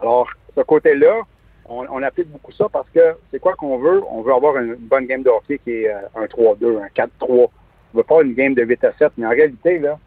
Alors, 0.00 0.28
ce 0.56 0.60
côté-là, 0.62 1.22
on, 1.68 1.86
on 1.90 2.02
applique 2.02 2.28
beaucoup 2.28 2.52
ça 2.52 2.66
parce 2.72 2.88
que 2.90 3.16
c'est 3.30 3.38
quoi 3.40 3.54
qu'on 3.54 3.78
veut? 3.78 4.02
On 4.10 4.22
veut 4.22 4.32
avoir 4.32 4.56
une, 4.58 4.68
une 4.70 4.74
bonne 4.76 5.06
game 5.06 5.22
de 5.22 5.30
hockey 5.30 5.58
qui 5.58 5.70
est 5.84 5.88
euh, 5.92 5.98
un 6.16 6.24
3-2, 6.26 6.80
un 6.82 6.88
4-3. 6.88 7.48
On 7.96 8.00
veut 8.00 8.04
pas 8.04 8.22
une 8.22 8.34
game 8.34 8.52
de 8.52 8.62
8 8.62 8.84
à 8.84 8.92
7, 8.98 9.12
mais 9.16 9.26
en 9.26 9.30
réalité, 9.30 9.78
là, 9.78 9.98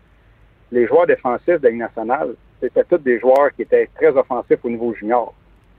les 0.72 0.86
joueurs 0.86 1.08
défensifs 1.08 1.60
de 1.60 1.64
la 1.64 1.70
Ligue 1.72 1.80
nationale, 1.80 2.36
c'était 2.62 2.84
tous 2.84 3.00
des 3.00 3.20
joueurs 3.20 3.52
qui 3.56 3.64
étaient 3.64 3.90
très 3.96 4.10
offensifs 4.10 4.60
au 4.64 4.70
niveau 4.70 4.94
junior. 4.94 5.34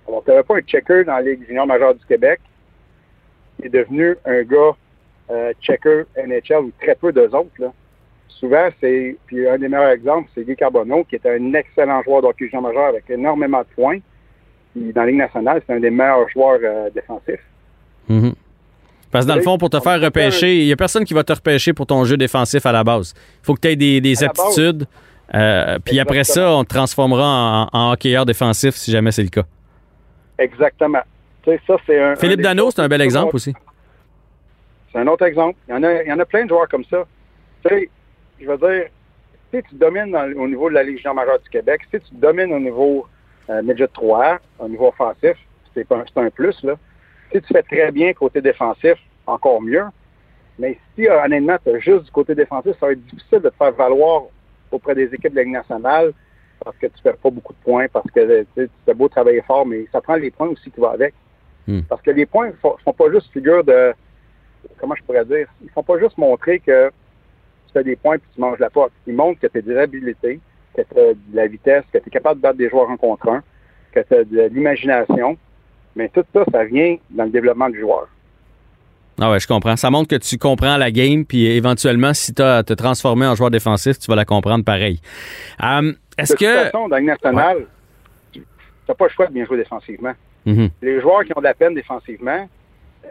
Alors, 0.08 0.24
tu 0.24 0.30
n'avais 0.30 0.42
pas 0.42 0.56
un 0.56 0.60
checker 0.60 1.04
dans 1.04 1.14
la 1.14 1.22
Ligue 1.22 1.46
junior 1.46 1.68
majeure 1.68 1.94
du 1.94 2.04
Québec 2.06 2.40
qui 3.56 3.66
est 3.66 3.70
devenu 3.70 4.16
un 4.24 4.42
gars 4.42 4.72
euh, 5.30 5.52
checker 5.60 6.02
NHL 6.16 6.64
ou 6.64 6.72
très 6.80 6.96
peu 6.96 7.12
d'eux 7.12 7.32
autres. 7.32 7.72
Souvent, 8.26 8.70
c'est, 8.80 9.16
puis 9.26 9.48
un 9.48 9.58
des 9.58 9.68
meilleurs 9.68 9.90
exemples, 9.90 10.28
c'est 10.34 10.42
Guy 10.42 10.56
Carbonneau, 10.56 11.04
qui 11.04 11.14
est 11.14 11.26
un 11.26 11.54
excellent 11.54 12.02
joueur 12.02 12.22
de 12.22 12.26
hockey 12.26 12.46
junior 12.46 12.62
majeur 12.62 12.86
avec 12.86 13.08
énormément 13.08 13.60
de 13.60 13.68
points. 13.76 13.98
Puis 14.72 14.92
dans 14.92 15.02
la 15.02 15.06
Ligue 15.06 15.18
nationale, 15.18 15.62
c'est 15.64 15.74
un 15.74 15.80
des 15.80 15.90
meilleurs 15.90 16.28
joueurs 16.30 16.58
euh, 16.60 16.90
défensifs. 16.90 17.46
Mhm. 18.08 18.32
Parce 19.10 19.24
que 19.24 19.28
dans 19.30 19.34
le 19.36 19.42
fond, 19.42 19.58
pour 19.58 19.70
te 19.70 19.80
faire 19.80 20.00
repêcher, 20.00 20.58
il 20.60 20.66
n'y 20.66 20.72
a 20.72 20.76
personne 20.76 21.04
qui 21.04 21.14
va 21.14 21.24
te 21.24 21.32
repêcher 21.32 21.72
pour 21.72 21.86
ton 21.86 22.04
jeu 22.04 22.16
défensif 22.16 22.64
à 22.66 22.72
la 22.72 22.84
base. 22.84 23.14
Il 23.42 23.46
faut 23.46 23.54
que 23.54 23.60
tu 23.60 23.68
aies 23.68 23.76
des, 23.76 24.00
des 24.00 24.14
aptitudes. 24.24 24.86
euh, 25.34 25.78
puis 25.84 25.96
après 26.00 26.24
ça, 26.24 26.52
on 26.52 26.64
te 26.64 26.68
transformera 26.74 27.68
en, 27.72 27.78
en 27.78 27.92
hockeyeur 27.92 28.24
défensif 28.24 28.74
si 28.76 28.90
jamais 28.92 29.10
c'est 29.12 29.22
le 29.24 29.28
cas. 29.30 29.42
Exactement. 30.38 31.00
Ça, 31.44 31.76
c'est 31.86 32.00
un. 32.02 32.16
Philippe 32.16 32.40
un 32.40 32.42
Dano, 32.44 32.70
c'est 32.70 32.80
un 32.82 32.88
bel 32.88 33.00
exemple 33.00 33.34
aussi. 33.36 33.52
C'est 34.92 34.98
un 34.98 35.06
autre 35.06 35.24
exemple. 35.24 35.56
Il 35.68 35.72
y 35.72 35.74
en 35.74 35.82
a, 35.82 36.02
il 36.02 36.08
y 36.08 36.12
en 36.12 36.18
a 36.18 36.24
plein 36.24 36.44
de 36.44 36.48
joueurs 36.48 36.68
comme 36.68 36.84
ça. 36.84 37.04
Tu 37.64 37.68
sais, 37.68 37.90
je 38.40 38.46
veux 38.46 38.58
dire, 38.58 38.84
si 39.52 39.62
tu 39.68 39.74
domines 39.76 40.10
dans- 40.10 40.30
au 40.40 40.46
niveau 40.48 40.68
de 40.68 40.74
la 40.74 40.82
Ligue 40.82 40.98
junior 40.98 41.14
majeure 41.14 41.38
du 41.40 41.48
Québec, 41.48 41.80
si 41.92 41.98
tu 42.00 42.14
domines 42.14 42.52
au 42.52 42.58
niveau 42.60 43.06
euh, 43.48 43.62
midget 43.62 43.88
3, 43.92 44.38
au 44.60 44.68
niveau 44.68 44.88
offensif, 44.88 45.36
c'est 45.74 45.86
pas 45.86 45.96
un- 45.96 46.04
c'est 46.12 46.20
un 46.20 46.30
plus, 46.30 46.56
là. 46.62 46.74
Si 47.32 47.40
tu 47.40 47.48
fais 47.52 47.62
très 47.62 47.92
bien 47.92 48.12
côté 48.12 48.40
défensif, 48.40 48.96
encore 49.26 49.62
mieux. 49.62 49.84
Mais 50.58 50.78
si, 50.94 51.08
euh, 51.08 51.24
honnêtement, 51.24 51.56
tu 51.64 51.70
as 51.74 51.78
juste 51.78 52.04
du 52.04 52.10
côté 52.10 52.34
défensif, 52.34 52.72
ça 52.78 52.86
va 52.86 52.92
être 52.92 53.04
difficile 53.06 53.40
de 53.40 53.48
te 53.48 53.56
faire 53.56 53.72
valoir 53.72 54.24
auprès 54.70 54.94
des 54.94 55.12
équipes 55.14 55.32
de 55.32 55.36
la 55.36 55.42
Ligue 55.44 55.52
nationale 55.52 56.12
parce 56.62 56.76
que 56.76 56.86
tu 56.86 57.02
perds 57.02 57.16
pas 57.16 57.30
beaucoup 57.30 57.52
de 57.52 57.58
points, 57.64 57.86
parce 57.88 58.10
que 58.10 58.46
tu 58.54 58.68
as 58.88 58.94
beau 58.94 59.08
travailler 59.08 59.42
fort, 59.42 59.66
mais 59.66 59.86
ça 59.92 60.00
prend 60.00 60.16
les 60.16 60.30
points 60.30 60.48
aussi 60.48 60.70
qui 60.70 60.80
vont 60.80 60.90
avec. 60.90 61.14
Hmm. 61.66 61.80
Parce 61.88 62.02
que 62.02 62.10
les 62.10 62.26
points 62.26 62.48
ne 62.48 62.52
font, 62.52 62.92
pas 62.92 63.10
juste 63.10 63.32
figure 63.32 63.64
de, 63.64 63.92
comment 64.78 64.94
je 64.94 65.02
pourrais 65.02 65.24
dire, 65.24 65.48
ils 65.62 65.70
font 65.70 65.82
pas 65.82 65.98
juste 65.98 66.18
montrer 66.18 66.60
que 66.60 66.88
tu 66.88 67.72
fais 67.72 67.84
des 67.84 67.96
points 67.96 68.18
puis 68.18 68.28
tu 68.34 68.40
manges 68.40 68.58
la 68.58 68.70
pote. 68.70 68.92
Ils 69.06 69.14
montrent 69.14 69.40
que 69.40 69.46
tu 69.46 69.58
as 69.58 69.62
des 69.62 69.76
habilités, 69.76 70.40
que 70.74 70.82
tu 70.82 70.98
as 70.98 71.14
de 71.14 71.18
la 71.32 71.46
vitesse, 71.46 71.84
que 71.92 71.98
tu 71.98 72.08
es 72.08 72.10
capable 72.10 72.36
de 72.36 72.42
battre 72.42 72.58
des 72.58 72.68
joueurs 72.68 72.90
un 72.90 72.96
contre 72.96 73.28
un, 73.28 73.42
que 73.92 74.00
tu 74.00 74.14
as 74.14 74.24
de 74.24 74.42
l'imagination. 74.52 75.38
Mais 75.96 76.08
tout 76.08 76.24
ça, 76.32 76.44
ça 76.52 76.64
vient 76.64 76.96
dans 77.10 77.24
le 77.24 77.30
développement 77.30 77.68
du 77.68 77.80
joueur. 77.80 78.08
Ah 79.20 79.30
ouais, 79.30 79.40
je 79.40 79.46
comprends. 79.46 79.76
Ça 79.76 79.90
montre 79.90 80.08
que 80.08 80.16
tu 80.16 80.38
comprends 80.38 80.76
la 80.78 80.90
game, 80.90 81.26
puis 81.26 81.46
éventuellement, 81.46 82.14
si 82.14 82.32
tu 82.32 82.40
as 82.42 82.62
te 82.62 82.72
transformer 82.72 83.26
en 83.26 83.34
joueur 83.34 83.50
défensif, 83.50 83.98
tu 83.98 84.06
vas 84.10 84.16
la 84.16 84.24
comprendre 84.24 84.64
pareil. 84.64 85.00
Euh, 85.62 85.92
Est-ce 86.16 86.32
De 86.32 86.38
toute 86.38 86.46
que. 86.46 86.54
façon, 86.64 86.88
dans 86.88 86.94
la 86.96 87.00
Ligue 87.00 87.08
nationale, 87.10 87.66
tu 88.32 88.42
n'as 88.88 88.94
pas 88.94 89.04
le 89.04 89.10
choix 89.10 89.26
de 89.26 89.32
bien 89.32 89.44
jouer 89.44 89.58
défensivement. 89.58 90.12
Mhm. 90.46 90.70
Les 90.80 91.00
joueurs 91.02 91.24
qui 91.24 91.32
ont 91.36 91.40
de 91.40 91.44
la 91.44 91.52
peine 91.54 91.74
défensivement, 91.74 92.48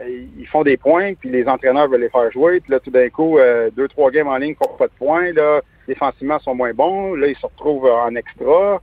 euh, 0.00 0.24
ils 0.36 0.46
font 0.48 0.64
des 0.64 0.76
points, 0.76 1.14
puis 1.14 1.30
les 1.30 1.46
entraîneurs 1.46 1.86
veulent 1.88 2.00
les 2.00 2.08
faire 2.08 2.30
jouer. 2.32 2.58
Puis 2.60 2.72
là, 2.72 2.80
tout 2.80 2.90
d'un 2.90 3.08
coup, 3.10 3.38
euh, 3.38 3.70
deux, 3.76 3.86
trois 3.86 4.10
games 4.10 4.26
en 4.26 4.36
ligne 4.36 4.56
font 4.56 4.74
pas 4.76 4.86
de 4.88 4.92
points. 4.98 5.32
Là, 5.32 5.60
défensivement, 5.86 6.38
ils 6.40 6.44
sont 6.44 6.54
moins 6.56 6.72
bons. 6.74 7.14
Là, 7.14 7.28
ils 7.28 7.36
se 7.36 7.46
retrouvent 7.46 7.86
en 7.86 8.12
extra. 8.16 8.80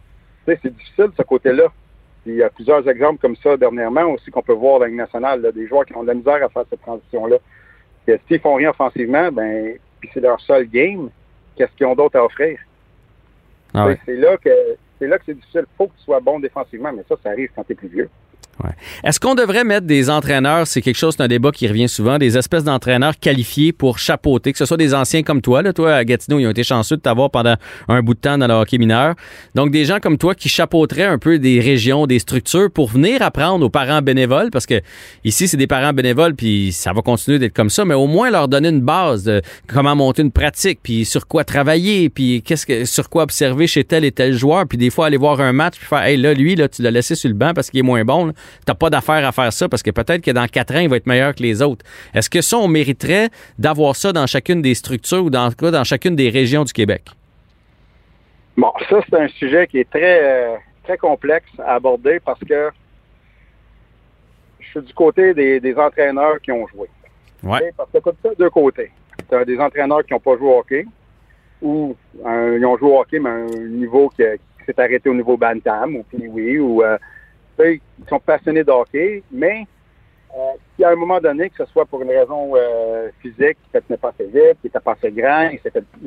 Tu 0.48 0.54
sais, 0.54 0.60
c'est 0.64 0.74
difficile, 0.74 1.08
ce 1.18 1.24
côté-là. 1.24 1.66
Puis 2.28 2.36
il 2.36 2.40
y 2.40 2.44
a 2.44 2.50
plusieurs 2.50 2.86
exemples 2.90 3.22
comme 3.22 3.38
ça 3.38 3.56
dernièrement 3.56 4.04
aussi 4.12 4.30
qu'on 4.32 4.42
peut 4.42 4.52
voir 4.52 4.80
dans 4.80 4.84
la 4.84 4.88
Ligue 4.90 4.98
nationale, 4.98 5.40
là, 5.40 5.50
des 5.54 5.66
joueurs 5.66 5.86
qui 5.86 5.96
ont 5.96 6.02
de 6.02 6.08
la 6.08 6.14
misère 6.14 6.44
à 6.44 6.50
faire 6.50 6.66
cette 6.70 6.82
transition-là. 6.82 7.38
S'ils 8.28 8.42
font 8.42 8.56
rien 8.56 8.72
offensivement, 8.72 9.32
ben, 9.32 9.78
puis 10.02 10.10
c'est 10.14 10.20
leur 10.20 10.38
seul 10.42 10.66
game, 10.66 11.10
qu'est-ce 11.56 11.72
qu'ils 11.78 11.86
ont 11.86 11.96
d'autre 11.96 12.18
à 12.18 12.26
offrir? 12.26 12.60
Ah 13.74 13.86
ouais. 13.86 13.98
C'est 14.06 14.18
là 14.18 14.36
que 14.36 14.50
c'est 15.00 15.08
là 15.08 15.18
que 15.20 15.24
c'est 15.26 15.36
difficile. 15.36 15.64
Il 15.68 15.78
faut 15.78 15.88
que 15.88 15.96
tu 15.98 16.04
sois 16.04 16.20
bon 16.20 16.42
défensivement, 16.42 16.92
mais 16.92 17.04
ça, 17.08 17.16
ça 17.24 17.30
arrive 17.30 17.50
quand 17.56 17.64
tu 17.64 17.72
es 17.72 17.76
plus 17.76 17.88
vieux. 17.88 18.10
Est-ce 19.04 19.20
qu'on 19.20 19.36
devrait 19.36 19.64
mettre 19.64 19.86
des 19.86 20.10
entraîneurs, 20.10 20.68
c'est 20.68 20.82
quelque 20.82 20.98
chose, 20.98 21.16
c'est 21.18 21.24
un 21.24 21.28
débat 21.28 21.52
qui 21.52 21.68
revient 21.68 21.90
souvent, 21.90 22.18
des 22.18 22.38
espèces 22.38 22.64
d'entraîneurs 22.64 23.18
qualifiés 23.20 23.72
pour 23.72 24.00
chapeauter, 24.00 24.52
que 24.52 24.58
ce 24.58 24.66
soit 24.66 24.78
des 24.78 24.94
anciens 24.94 25.24
comme 25.24 25.42
toi, 25.42 25.62
là, 25.62 25.74
toi 25.74 25.94
à 25.94 26.04
Gatineau, 26.04 26.40
ils 26.40 26.48
ont 26.48 26.52
été 26.52 26.64
chanceux 26.64 26.98
de 26.98 27.02
t'avoir 27.02 27.30
pendant 27.32 27.56
un 27.88 28.02
bout 28.02 28.14
de 28.14 28.20
temps 28.20 28.38
dans 28.38 28.48
le 28.48 28.54
hockey 28.54 28.78
mineur. 28.78 29.16
Donc 29.56 29.72
des 29.72 29.86
gens 29.86 30.00
comme 30.00 30.18
toi 30.18 30.36
qui 30.36 30.50
chapeauteraient 30.50 31.04
un 31.04 31.18
peu 31.18 31.40
des 31.40 31.60
régions, 31.60 32.08
des 32.08 32.20
structures 32.20 32.72
pour 32.72 32.90
venir 32.90 33.22
apprendre 33.22 33.66
aux 33.66 33.70
parents 33.70 34.02
bénévoles, 34.02 34.50
parce 34.52 34.66
que 34.66 34.82
ici 35.24 35.48
c'est 35.48 35.58
des 35.58 35.68
parents 35.68 35.94
bénévoles, 35.94 36.36
puis 36.36 36.72
ça 36.72 36.94
va 36.94 37.02
continuer 37.02 37.40
d'être 37.40 37.54
comme 37.54 37.70
ça, 37.70 37.86
mais 37.86 37.96
au 37.96 38.08
moins 38.08 38.30
leur 38.30 38.48
donner 38.48 38.70
une 38.70 38.82
base 38.82 39.24
de 39.24 39.42
comment 39.68 39.96
monter 39.96 40.22
une 40.22 40.32
pratique, 40.32 40.80
puis 40.82 41.06
sur 41.06 41.28
quoi 41.28 41.44
travailler, 41.44 42.10
puis 42.10 42.42
qu'est-ce 42.44 42.66
que 42.66 42.86
sur 42.86 43.10
quoi 43.10 43.24
observer 43.24 43.68
chez 43.68 43.84
tel 43.84 44.04
et 44.04 44.12
tel 44.12 44.34
joueur, 44.34 44.66
puis 44.68 44.78
des 44.78 44.90
fois 44.90 45.08
aller 45.08 45.18
voir 45.18 45.40
un 45.42 45.54
match, 45.54 45.76
puis 45.78 45.88
faire, 45.88 46.04
hey 46.04 46.18
là 46.18 46.34
lui 46.34 46.56
là 46.56 46.68
tu 46.68 46.82
l'as 46.82 46.92
laissé 46.92 47.16
sur 47.16 47.30
le 47.30 47.36
banc 47.36 47.54
parce 47.54 47.70
qu'il 47.70 47.80
est 47.80 47.84
moins 47.84 48.04
bon. 48.04 48.34
T'as 48.66 48.76
pas 48.76 48.90
d'affaire 48.90 49.26
à 49.28 49.32
faire 49.32 49.52
ça 49.54 49.70
parce 49.70 49.84
que 49.84 49.92
peut-être 49.92 50.22
que 50.22 50.32
dans 50.32 50.48
quatre 50.48 50.76
ans, 50.76 50.80
il 50.80 50.90
va 50.90 50.98
être 50.98 51.08
meilleur 51.08 51.34
que 51.36 51.44
les 51.44 51.62
autres. 51.62 51.86
Est-ce 52.14 52.30
que 52.30 52.42
ça, 52.42 52.58
on 52.58 52.68
mériterait 52.68 53.30
d'avoir 53.58 53.96
ça 53.96 54.14
dans 54.14 54.28
chacune 54.28 54.62
des 54.62 54.76
structures 54.76 55.26
ou 55.26 55.30
dans, 55.30 55.50
dans 55.50 55.84
chacune 55.84 56.16
des 56.16 56.30
régions 56.30 56.64
du 56.64 56.74
Québec? 56.74 57.04
Bon, 58.58 58.72
ça, 58.90 59.00
c'est 59.08 59.20
un 59.20 59.28
sujet 59.28 59.68
qui 59.68 59.80
est 59.80 59.90
très, 59.90 60.24
euh, 60.24 60.56
très 60.84 60.98
complexe 60.98 61.50
à 61.60 61.76
aborder 61.76 62.20
parce 62.20 62.40
que 62.40 62.72
je 64.60 64.68
suis 64.68 64.82
du 64.82 64.94
côté 64.94 65.34
des, 65.34 65.60
des 65.60 65.76
entraîneurs 65.76 66.42
qui 66.42 66.52
ont 66.52 66.68
joué. 66.68 66.88
Ouais. 67.44 67.72
Parce 67.78 67.90
que 67.92 68.00
tu 68.00 68.10
as 68.10 68.14
ça 68.24 68.30
de 68.30 68.36
deux 68.36 68.50
côtés. 68.50 68.92
Tu 69.30 69.36
as 69.36 69.46
des 69.46 69.60
entraîneurs 69.60 70.04
qui 70.06 70.14
n'ont 70.14 70.20
pas 70.20 70.36
joué 70.38 70.48
au 70.48 70.60
hockey 70.60 70.86
ou 71.62 71.96
euh, 72.26 72.58
ils 72.58 72.66
ont 72.66 72.78
joué 72.78 72.92
au 72.92 73.00
hockey, 73.00 73.20
mais 73.20 73.30
à 73.30 73.34
un 73.34 73.46
niveau 73.46 74.10
qui, 74.10 74.24
qui 74.24 74.66
s'est 74.66 74.80
arrêté 74.80 75.10
au 75.10 75.14
niveau 75.14 75.38
Bantam 75.38 75.96
ou 75.96 76.04
Pee-Wee 76.04 76.60
ou 76.60 76.82
euh, 76.84 76.98
ils 77.60 77.82
sont 78.08 78.20
passionnés 78.20 78.64
de 78.64 78.72
hockey, 78.72 79.24
mais 79.32 79.66
euh, 80.38 80.52
si 80.76 80.84
à 80.84 80.90
un 80.90 80.96
moment 80.96 81.20
donné, 81.20 81.50
que 81.50 81.66
ce 81.66 81.72
soit 81.72 81.86
pour 81.86 82.02
une 82.02 82.10
raison 82.10 82.54
euh, 82.56 83.10
physique, 83.22 83.58
qui 83.72 83.80
n'est 83.90 83.98
pas 83.98 84.10
assez 84.10 84.26
vite, 84.26 84.58
qui 84.62 84.68
n'était 84.68 84.80
pas 84.80 84.94
assez 84.94 85.12
grand, 85.12 85.50
il 85.50 85.60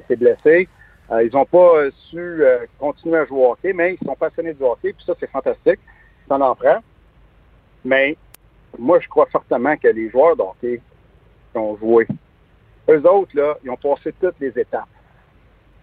s'est 0.07 0.17
blessé, 0.17 0.69
euh, 1.11 1.25
ils 1.25 1.33
n'ont 1.35 1.45
pas 1.45 1.77
euh, 1.77 1.91
su 2.09 2.19
euh, 2.19 2.67
continuer 2.79 3.19
à 3.19 3.25
jouer 3.27 3.39
au 3.39 3.53
hockey, 3.53 3.73
mais 3.73 3.97
ils 4.01 4.07
sont 4.07 4.15
passionnés 4.15 4.55
du 4.55 4.63
hockey, 4.63 4.93
puis 4.93 5.05
ça, 5.05 5.15
c'est 5.19 5.31
fantastique. 5.31 5.81
Ça 6.29 6.37
en 6.37 6.55
prend. 6.55 6.79
Mais 7.85 8.17
moi, 8.79 9.01
je 9.01 9.09
crois 9.09 9.27
fortement 9.27 9.77
que 9.77 9.89
les 9.89 10.09
joueurs 10.11 10.37
de 10.37 10.43
hockey 10.43 10.81
qui 11.53 11.59
ont 11.59 11.77
joué, 11.79 12.07
eux 12.89 13.09
autres, 13.09 13.33
là, 13.35 13.57
ils 13.65 13.71
ont 13.71 13.77
passé 13.77 14.15
toutes 14.21 14.39
les 14.39 14.57
étapes. 14.57 14.87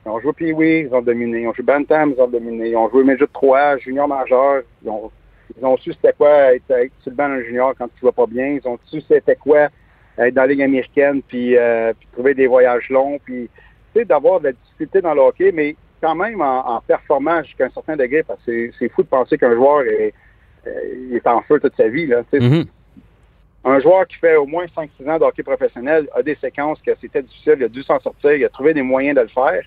Ils 0.06 0.10
ont 0.10 0.22
joué 0.22 0.32
Pee-Wee, 0.32 0.88
ils 0.88 0.96
ont 0.96 1.02
dominé. 1.02 1.42
Ils 1.42 1.48
ont 1.50 1.54
joué 1.54 1.66
Bantam, 1.66 2.14
ils 2.16 2.22
ont 2.22 2.28
dominé. 2.30 2.70
Ils 2.70 2.78
ont 2.78 2.90
joué 2.90 3.04
Midget 3.04 3.28
3, 3.34 3.78
junior 3.80 4.08
majeur. 4.08 4.62
Ils 4.84 4.90
ont, 4.90 5.12
ils 5.58 5.66
ont 5.66 5.78
su 5.78 5.94
c'était 5.94 6.14
quoi 6.14 6.54
être, 6.56 6.70
être 6.72 6.92
sur 7.02 7.12
le 7.12 7.16
banc 7.16 7.30
d'un 7.30 7.42
junior 7.44 7.74
quand 7.78 7.88
tu 8.00 8.06
vas 8.06 8.12
pas 8.12 8.26
bien. 8.26 8.48
Ils 8.62 8.68
ont 8.68 8.80
su 8.86 9.02
c'était 9.08 9.36
quoi 9.36 9.70
être 10.18 10.34
dans 10.34 10.42
la 10.42 10.48
Ligue 10.48 10.64
américaine, 10.64 11.22
puis, 11.28 11.56
euh, 11.58 11.94
puis 11.98 12.08
trouver 12.12 12.34
des 12.34 12.48
voyages 12.48 12.90
longs, 12.90 13.20
puis 13.24 13.50
tu 13.94 14.00
sais, 14.00 14.06
d'avoir 14.06 14.40
de 14.40 14.46
la 14.46 14.52
difficulté 14.54 15.02
dans 15.02 15.14
le 15.14 15.22
hockey, 15.22 15.52
mais 15.52 15.76
quand 16.02 16.16
même 16.16 16.42
en, 16.42 16.76
en 16.76 16.82
performant 16.82 17.44
jusqu'à 17.44 17.66
un 17.66 17.70
certain 17.70 17.96
degré, 17.96 18.24
parce 18.24 18.42
que 18.44 18.72
c'est- 18.78 18.90
fou 18.90 19.04
de 19.04 19.08
penser 19.08 19.38
qu'un 19.38 19.54
joueur 19.54 19.82
est, 19.84 20.14
euh, 20.66 21.16
est 21.16 21.26
en 21.28 21.42
feu 21.42 21.60
toute 21.60 21.76
sa 21.76 21.88
vie. 21.88 22.08
Là. 22.08 22.24
Mhm. 22.34 22.66
Un 23.66 23.80
joueur 23.80 24.08
qui 24.08 24.16
fait 24.18 24.36
au 24.36 24.46
moins 24.46 24.66
5-6 24.76 25.08
ans 25.10 25.18
de 25.20 25.24
hockey 25.24 25.44
professionnel 25.44 26.08
a 26.16 26.24
des 26.24 26.36
séquences 26.36 26.80
que 26.82 26.92
c'était 27.02 27.22
difficile, 27.22 27.56
il 27.58 27.64
a 27.66 27.68
dû 27.68 27.84
s'en 27.84 28.00
sortir, 28.00 28.34
il 28.34 28.46
a 28.46 28.50
trouvé 28.50 28.74
des 28.74 28.82
moyens 28.82 29.16
de 29.18 29.22
le 29.22 29.28
faire. 29.28 29.62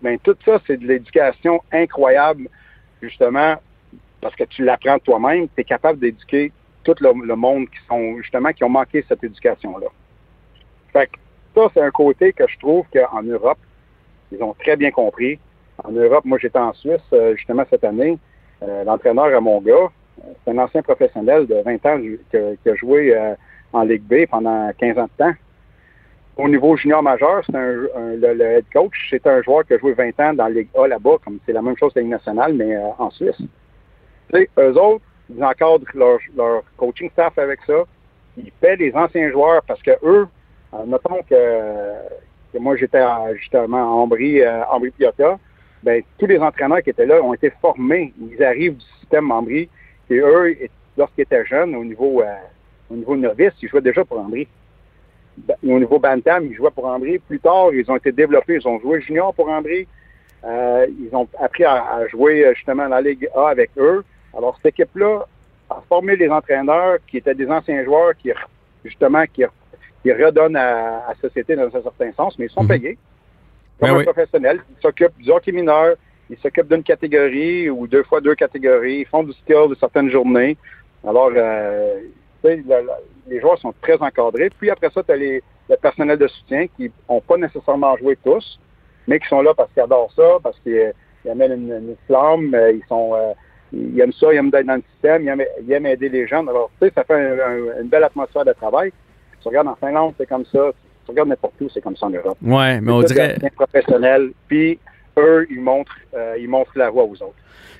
Bien, 0.00 0.16
tout 0.22 0.36
ça, 0.44 0.60
c'est 0.66 0.76
de 0.78 0.86
l'éducation 0.86 1.60
incroyable, 1.72 2.48
justement, 3.00 3.56
parce 4.22 4.36
que 4.36 4.44
tu 4.44 4.64
l'apprends 4.64 4.98
toi-même, 5.00 5.48
tu 5.48 5.60
es 5.60 5.64
capable 5.64 5.98
d'éduquer 5.98 6.52
tout 6.84 6.94
le, 7.00 7.34
monde 7.36 7.66
qui 7.68 7.78
sont, 7.88 8.16
justement, 8.18 8.52
qui 8.52 8.64
ont 8.64 8.68
manqué 8.68 9.04
cette 9.06 9.22
éducation-là. 9.22 9.88
Fait 10.92 11.08
que 11.08 11.18
ça, 11.54 11.68
c'est 11.74 11.82
un 11.82 11.90
côté 11.90 12.32
que 12.32 12.46
je 12.48 12.58
trouve 12.58 12.86
qu'en 12.92 13.22
Europe, 13.22 13.58
ils 14.30 14.42
ont 14.42 14.54
très 14.54 14.76
bien 14.76 14.90
compris. 14.90 15.38
En 15.84 15.90
Europe, 15.90 16.24
moi, 16.24 16.38
j'étais 16.40 16.58
en 16.58 16.72
Suisse, 16.72 17.00
euh, 17.12 17.34
justement, 17.36 17.64
cette 17.68 17.84
année. 17.84 18.18
Euh, 18.62 18.84
L'entraîneur 18.84 19.36
à 19.36 19.40
mon 19.40 19.60
gars, 19.60 19.90
c'est 20.44 20.52
un 20.52 20.58
ancien 20.58 20.82
professionnel 20.82 21.46
de 21.46 21.56
20 21.56 21.86
ans 21.86 22.00
qui 22.30 22.68
a, 22.68 22.74
joué 22.76 23.14
euh, 23.14 23.34
en 23.72 23.82
Ligue 23.82 24.02
B 24.02 24.26
pendant 24.30 24.70
15 24.78 24.98
ans 24.98 25.04
de 25.18 25.24
temps. 25.24 25.34
Au 26.36 26.48
niveau 26.48 26.76
junior 26.76 27.02
majeur, 27.02 27.42
c'est 27.44 27.56
un, 27.56 27.74
le, 28.16 28.40
head 28.40 28.64
coach, 28.72 29.08
c'est 29.10 29.26
un 29.26 29.42
joueur 29.42 29.66
qui 29.66 29.74
a 29.74 29.78
joué 29.78 29.92
20 29.94 30.20
ans 30.20 30.34
dans 30.34 30.44
la 30.44 30.50
Ligue 30.50 30.68
A 30.76 30.86
là-bas, 30.86 31.16
comme 31.24 31.40
c'est 31.44 31.52
la 31.52 31.60
même 31.60 31.76
chose 31.76 31.92
que 31.92 31.98
la 31.98 32.02
Ligue 32.04 32.12
nationale, 32.12 32.54
mais 32.54 32.76
en 32.98 33.10
Suisse. 33.10 33.42
Tu 34.30 34.38
sais, 34.40 34.48
eux 34.58 34.76
autres, 34.78 35.04
ils 35.34 35.42
encadrent 35.42 35.84
leur, 35.94 36.18
leur 36.36 36.62
coaching 36.76 37.10
staff 37.10 37.36
avec 37.38 37.60
ça. 37.66 37.84
Ils 38.36 38.52
paient 38.52 38.76
les 38.76 38.92
anciens 38.94 39.30
joueurs 39.30 39.62
parce 39.66 39.82
que 39.82 39.92
eux, 40.02 40.26
euh, 40.74 40.84
notons 40.86 41.22
que, 41.28 41.34
que 42.52 42.58
moi 42.58 42.76
j'étais 42.76 42.98
à- 42.98 43.34
justement 43.34 43.78
à 43.78 44.02
Ambry, 44.02 44.40
euh, 44.42 44.64
Ambry 44.70 44.90
Piotta, 44.90 45.38
ben, 45.82 46.02
tous 46.18 46.26
les 46.26 46.38
entraîneurs 46.38 46.82
qui 46.82 46.90
étaient 46.90 47.06
là 47.06 47.20
ont 47.22 47.34
été 47.34 47.50
formés. 47.60 48.12
Ils 48.20 48.42
arrivent 48.42 48.76
du 48.76 48.84
système 49.00 49.30
Ambry. 49.30 49.68
Et 50.10 50.16
eux, 50.18 50.56
lorsqu'ils 50.96 51.22
étaient 51.22 51.44
jeunes, 51.46 51.74
au 51.74 51.84
niveau, 51.84 52.22
euh, 52.22 52.34
au 52.90 52.94
niveau 52.96 53.16
novice, 53.16 53.52
ils 53.62 53.68
jouaient 53.68 53.80
déjà 53.80 54.04
pour 54.04 54.18
Ambry. 54.18 54.46
Ben, 55.38 55.56
Au 55.64 55.78
niveau 55.78 55.98
Bantam, 55.98 56.44
ils 56.46 56.54
jouaient 56.54 56.70
pour 56.70 56.86
Ambry. 56.86 57.18
Plus 57.18 57.40
tard, 57.40 57.68
ils 57.72 57.90
ont 57.90 57.96
été 57.96 58.12
développés. 58.12 58.54
Ils 58.56 58.68
ont 58.68 58.78
joué 58.80 59.00
junior 59.00 59.32
pour 59.34 59.48
Ambry. 59.48 59.86
Euh, 60.44 60.86
ils 60.88 61.14
ont 61.14 61.28
appris 61.40 61.64
à, 61.64 61.84
à 61.94 62.06
jouer 62.08 62.50
justement 62.54 62.84
dans 62.84 62.96
la 62.96 63.00
Ligue 63.00 63.28
A 63.34 63.48
avec 63.48 63.70
eux. 63.78 64.04
Alors, 64.36 64.56
cette 64.56 64.72
équipe-là 64.78 65.26
a 65.70 65.82
formé 65.88 66.16
les 66.16 66.28
entraîneurs 66.28 66.98
qui 67.06 67.18
étaient 67.18 67.34
des 67.34 67.48
anciens 67.50 67.84
joueurs 67.84 68.14
qui, 68.16 68.30
justement, 68.84 69.24
qui, 69.32 69.44
qui 70.02 70.12
redonnent 70.12 70.56
à, 70.56 70.98
à 71.06 71.08
la 71.10 71.14
société 71.20 71.54
dans 71.56 71.66
un 71.74 71.82
certain 71.82 72.12
sens, 72.12 72.38
mais 72.38 72.46
ils 72.46 72.50
sont 72.50 72.62
Mhm. 72.62 72.68
payés. 72.68 72.98
Comme 73.78 73.88
Ben 73.90 73.94
un 73.94 73.98
oui. 73.98 74.04
professionnel. 74.04 74.60
Ils 74.70 74.82
s'occupent 74.82 75.18
du 75.18 75.30
hockey 75.30 75.52
mineur. 75.52 75.96
Ils 76.30 76.38
s'occupent 76.38 76.68
d'une 76.72 76.82
catégorie 76.82 77.68
ou 77.68 77.86
deux 77.86 78.04
fois 78.04 78.20
deux 78.20 78.34
catégories. 78.34 79.00
Ils 79.00 79.06
font 79.06 79.22
du 79.22 79.32
skill 79.32 79.68
de 79.70 79.74
certaines 79.74 80.10
journées. 80.10 80.56
Alors, 81.06 81.30
euh, 81.34 82.00
les 82.44 83.40
joueurs 83.40 83.58
sont 83.58 83.74
très 83.82 84.00
encadrés. 84.00 84.50
Puis 84.58 84.70
après 84.70 84.90
ça, 84.90 85.02
tu 85.02 85.12
as 85.12 85.16
les, 85.16 85.42
le 85.68 85.76
personnel 85.76 86.18
de 86.18 86.26
soutien 86.28 86.66
qui 86.76 86.90
n'ont 87.08 87.20
pas 87.20 87.36
nécessairement 87.36 87.96
joué 87.96 88.16
tous, 88.24 88.58
mais 89.06 89.18
qui 89.18 89.28
sont 89.28 89.42
là 89.42 89.52
parce 89.54 89.70
qu'ils 89.72 89.82
adorent 89.82 90.12
ça, 90.14 90.38
parce 90.42 90.58
qu'ils 90.60 90.92
ils 91.24 91.30
amènent 91.30 91.52
une, 91.52 91.72
une 91.90 91.96
flamme, 92.06 92.52
euh, 92.54 92.72
ils 92.72 92.84
sont 92.88 93.12
euh, 93.14 93.32
ils 93.72 94.00
aiment 94.00 94.12
ça, 94.12 94.32
ils 94.32 94.36
aiment 94.36 94.50
d'être 94.50 94.66
dans 94.66 94.74
le 94.76 94.82
système, 94.92 95.22
ils 95.22 95.28
aiment, 95.28 95.42
ils 95.66 95.72
aiment 95.72 95.86
aider 95.86 96.08
les 96.08 96.26
gens. 96.26 96.46
Alors, 96.46 96.70
tu 96.80 96.86
sais, 96.88 96.92
ça 96.94 97.04
fait 97.04 97.14
un- 97.14 97.38
un- 97.78 97.82
une 97.82 97.88
belle 97.88 98.04
atmosphère 98.04 98.44
de 98.44 98.52
travail. 98.52 98.92
Tu 99.40 99.48
regardes 99.48 99.68
en 99.68 99.76
Finlande, 99.76 100.14
c'est 100.18 100.28
comme 100.28 100.44
ça. 100.46 100.70
Tu 101.04 101.10
regardes 101.10 101.28
n'importe 101.28 101.54
où, 101.60 101.68
c'est 101.72 101.80
comme 101.80 101.96
ça 101.96 102.06
en 102.06 102.10
Europe. 102.10 102.36
Ouais, 102.42 102.80
mais 102.80 102.92
on 102.92 103.00
C'est 103.02 103.14
dirait, 103.14 103.36
bien 103.40 103.48
professionnel. 103.56 104.30
Puis 104.46 104.78
eux, 105.18 105.46
ils 105.50 105.60
montrent, 105.60 105.96
euh, 106.14 106.36
ils 106.38 106.48
montrent 106.48 106.72
la 106.76 106.90
voie 106.90 107.04
aux 107.04 107.12
autres. 107.14 107.34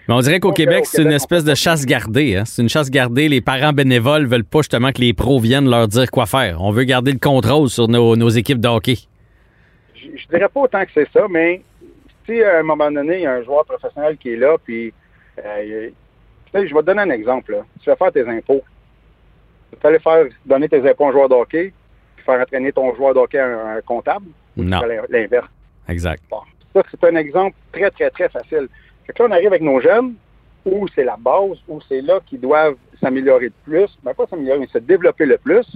mais 0.08 0.14
on 0.14 0.20
dirait 0.20 0.40
qu'au 0.40 0.50
Québec, 0.52 0.80
au 0.82 0.84
c'est 0.86 1.02
une 1.02 1.12
espèce 1.12 1.44
de 1.44 1.54
chasse 1.54 1.86
gardée. 1.86 2.36
Hein? 2.36 2.44
C'est 2.44 2.60
une 2.62 2.68
chasse 2.68 2.90
gardée. 2.90 3.28
Les 3.28 3.40
parents 3.40 3.72
bénévoles 3.72 4.26
veulent 4.26 4.42
pas 4.44 4.58
justement 4.58 4.90
que 4.90 5.00
les 5.00 5.12
pros 5.14 5.38
viennent 5.38 5.70
leur 5.70 5.86
dire 5.86 6.10
quoi 6.10 6.26
faire. 6.26 6.60
On 6.60 6.72
veut 6.72 6.82
garder 6.84 7.12
le 7.12 7.18
contrôle 7.20 7.68
sur 7.68 7.86
nos, 7.86 8.16
nos 8.16 8.28
équipes 8.30 8.60
de 8.60 8.66
hockey. 8.68 8.96
je, 9.94 10.08
je 10.16 10.26
dirais 10.28 10.48
pas 10.52 10.60
autant 10.60 10.82
que 10.84 10.90
c'est 10.92 11.08
ça, 11.12 11.26
mais 11.30 11.62
si 12.26 12.42
à 12.42 12.58
un 12.58 12.62
moment 12.64 12.90
donné, 12.90 13.18
il 13.18 13.22
y 13.22 13.26
a 13.26 13.34
un 13.34 13.42
joueur 13.44 13.64
professionnel 13.64 14.16
qui 14.18 14.30
est 14.32 14.36
là, 14.36 14.56
puis 14.64 14.92
euh, 15.38 15.90
je 16.54 16.60
vais 16.60 16.80
te 16.80 16.80
donner 16.86 17.02
un 17.02 17.10
exemple. 17.10 17.52
Là. 17.52 17.64
Tu 17.80 17.88
vas 17.90 17.96
faire 17.96 18.12
tes 18.12 18.28
impôts. 18.28 18.62
Tu 19.72 19.78
vas 19.82 19.88
aller 19.88 19.98
faire 19.98 20.26
donner 20.44 20.68
tes 20.68 20.86
impôts 20.88 21.06
à 21.06 21.08
un 21.08 21.12
joueur 21.12 21.28
de 21.28 21.34
hockey, 21.34 21.72
puis 22.16 22.24
faire 22.24 22.40
entraîner 22.40 22.72
ton 22.72 22.94
joueur 22.94 23.14
de 23.14 23.20
hockey 23.20 23.38
à 23.38 23.46
un, 23.46 23.76
un 23.76 23.80
comptable, 23.80 24.26
Non. 24.56 24.80
l'inverse. 25.08 25.48
Exact. 25.88 26.22
Bon, 26.30 26.40
ça, 26.74 26.82
c'est 26.90 27.04
un 27.04 27.16
exemple 27.16 27.56
très, 27.72 27.90
très, 27.90 28.10
très 28.10 28.28
facile. 28.28 28.68
Fait 29.06 29.12
que 29.12 29.22
là, 29.22 29.28
on 29.30 29.32
arrive 29.32 29.48
avec 29.48 29.62
nos 29.62 29.80
jeunes, 29.80 30.14
où 30.64 30.86
c'est 30.94 31.04
la 31.04 31.16
base, 31.16 31.58
où 31.66 31.80
c'est 31.88 32.02
là 32.02 32.20
qu'ils 32.26 32.40
doivent 32.40 32.76
s'améliorer 33.00 33.46
le 33.46 33.52
plus. 33.64 33.98
Ben, 34.02 34.14
pas 34.14 34.26
s'améliorer, 34.26 34.60
mais 34.60 34.66
se 34.68 34.78
développer 34.78 35.26
le 35.26 35.38
plus. 35.38 35.66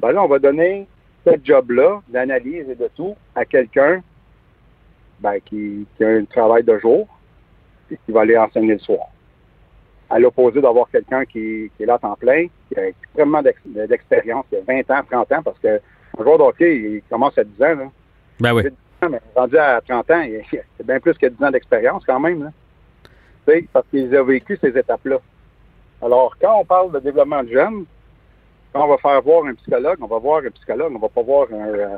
ben 0.00 0.12
là, 0.12 0.22
on 0.24 0.28
va 0.28 0.38
donner 0.38 0.88
ce 1.24 1.32
job-là, 1.42 2.00
d'analyse 2.08 2.68
et 2.68 2.74
de 2.74 2.88
tout, 2.96 3.16
à 3.34 3.44
quelqu'un 3.44 4.02
ben, 5.20 5.38
qui, 5.44 5.86
qui 5.96 6.04
a 6.04 6.08
un 6.08 6.24
travail 6.24 6.64
de 6.64 6.78
jour 6.78 7.06
et 7.90 7.98
qui 8.04 8.12
va 8.12 8.22
aller 8.22 8.36
enseigner 8.36 8.74
le 8.74 8.78
soir. 8.78 9.06
À 10.08 10.18
l'opposé 10.18 10.60
d'avoir 10.60 10.88
quelqu'un 10.90 11.24
qui, 11.24 11.70
qui 11.76 11.82
est 11.82 11.86
là 11.86 11.94
à 11.94 11.98
temps 11.98 12.16
plein, 12.16 12.46
qui 12.68 12.78
a 12.78 12.88
extrêmement 12.88 13.42
d'ex- 13.42 13.60
d'expérience, 13.66 14.44
qui 14.48 14.56
a 14.56 14.60
20 14.60 14.90
ans, 14.90 15.02
30 15.10 15.32
ans, 15.32 15.42
parce 15.42 15.58
que 15.58 15.80
un 16.18 16.22
joueur 16.22 16.38
de 16.38 16.42
hockey, 16.44 16.76
il 16.76 17.02
commence 17.10 17.36
à 17.36 17.44
10 17.44 17.62
ans, 17.62 17.74
là. 17.74 17.90
Ben 18.38 18.54
oui. 18.54 18.62
J'ai 18.62 18.70
10 18.70 18.76
ans, 19.02 19.08
mais 19.10 19.20
rendu 19.34 19.58
à 19.58 19.80
30 19.86 20.10
ans, 20.10 20.20
il 20.22 20.42
c'est 20.50 20.86
bien 20.86 21.00
plus 21.00 21.14
que 21.14 21.26
10 21.26 21.44
ans 21.44 21.50
d'expérience 21.50 22.04
quand 22.06 22.20
même. 22.20 22.44
Là. 22.44 22.50
Parce 23.72 23.86
qu'ils 23.88 24.16
ont 24.16 24.24
vécu 24.24 24.58
ces 24.60 24.76
étapes-là. 24.76 25.18
Alors, 26.02 26.36
quand 26.40 26.60
on 26.60 26.64
parle 26.64 26.92
de 26.92 26.98
développement 27.00 27.42
de 27.42 27.48
jeunes, 27.50 27.84
quand 28.72 28.84
on 28.84 28.88
va 28.88 28.98
faire 28.98 29.22
voir 29.22 29.44
un 29.46 29.54
psychologue, 29.54 29.98
on 30.00 30.06
va 30.06 30.18
voir 30.18 30.42
un 30.44 30.50
psychologue, 30.50 30.92
on 30.94 30.98
va 30.98 31.08
pas 31.08 31.22
voir 31.22 31.46
un, 31.52 31.68
euh, 31.68 31.96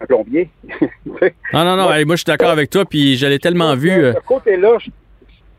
un 0.00 0.06
plombier. 0.06 0.48
Non, 1.52 1.64
non, 1.64 1.76
non. 1.76 1.84
Moi, 1.88 2.04
je 2.10 2.16
suis 2.16 2.24
d'accord 2.24 2.50
avec 2.50 2.70
toi, 2.70 2.84
puis 2.84 3.16
je 3.16 3.26
l'ai 3.26 3.38
tellement 3.38 3.74
vu. 3.76 3.90
euh, 3.90 4.12
Ce 4.14 4.20
côté-là, 4.20 4.78
je- 4.78 4.86
tu 4.86 4.92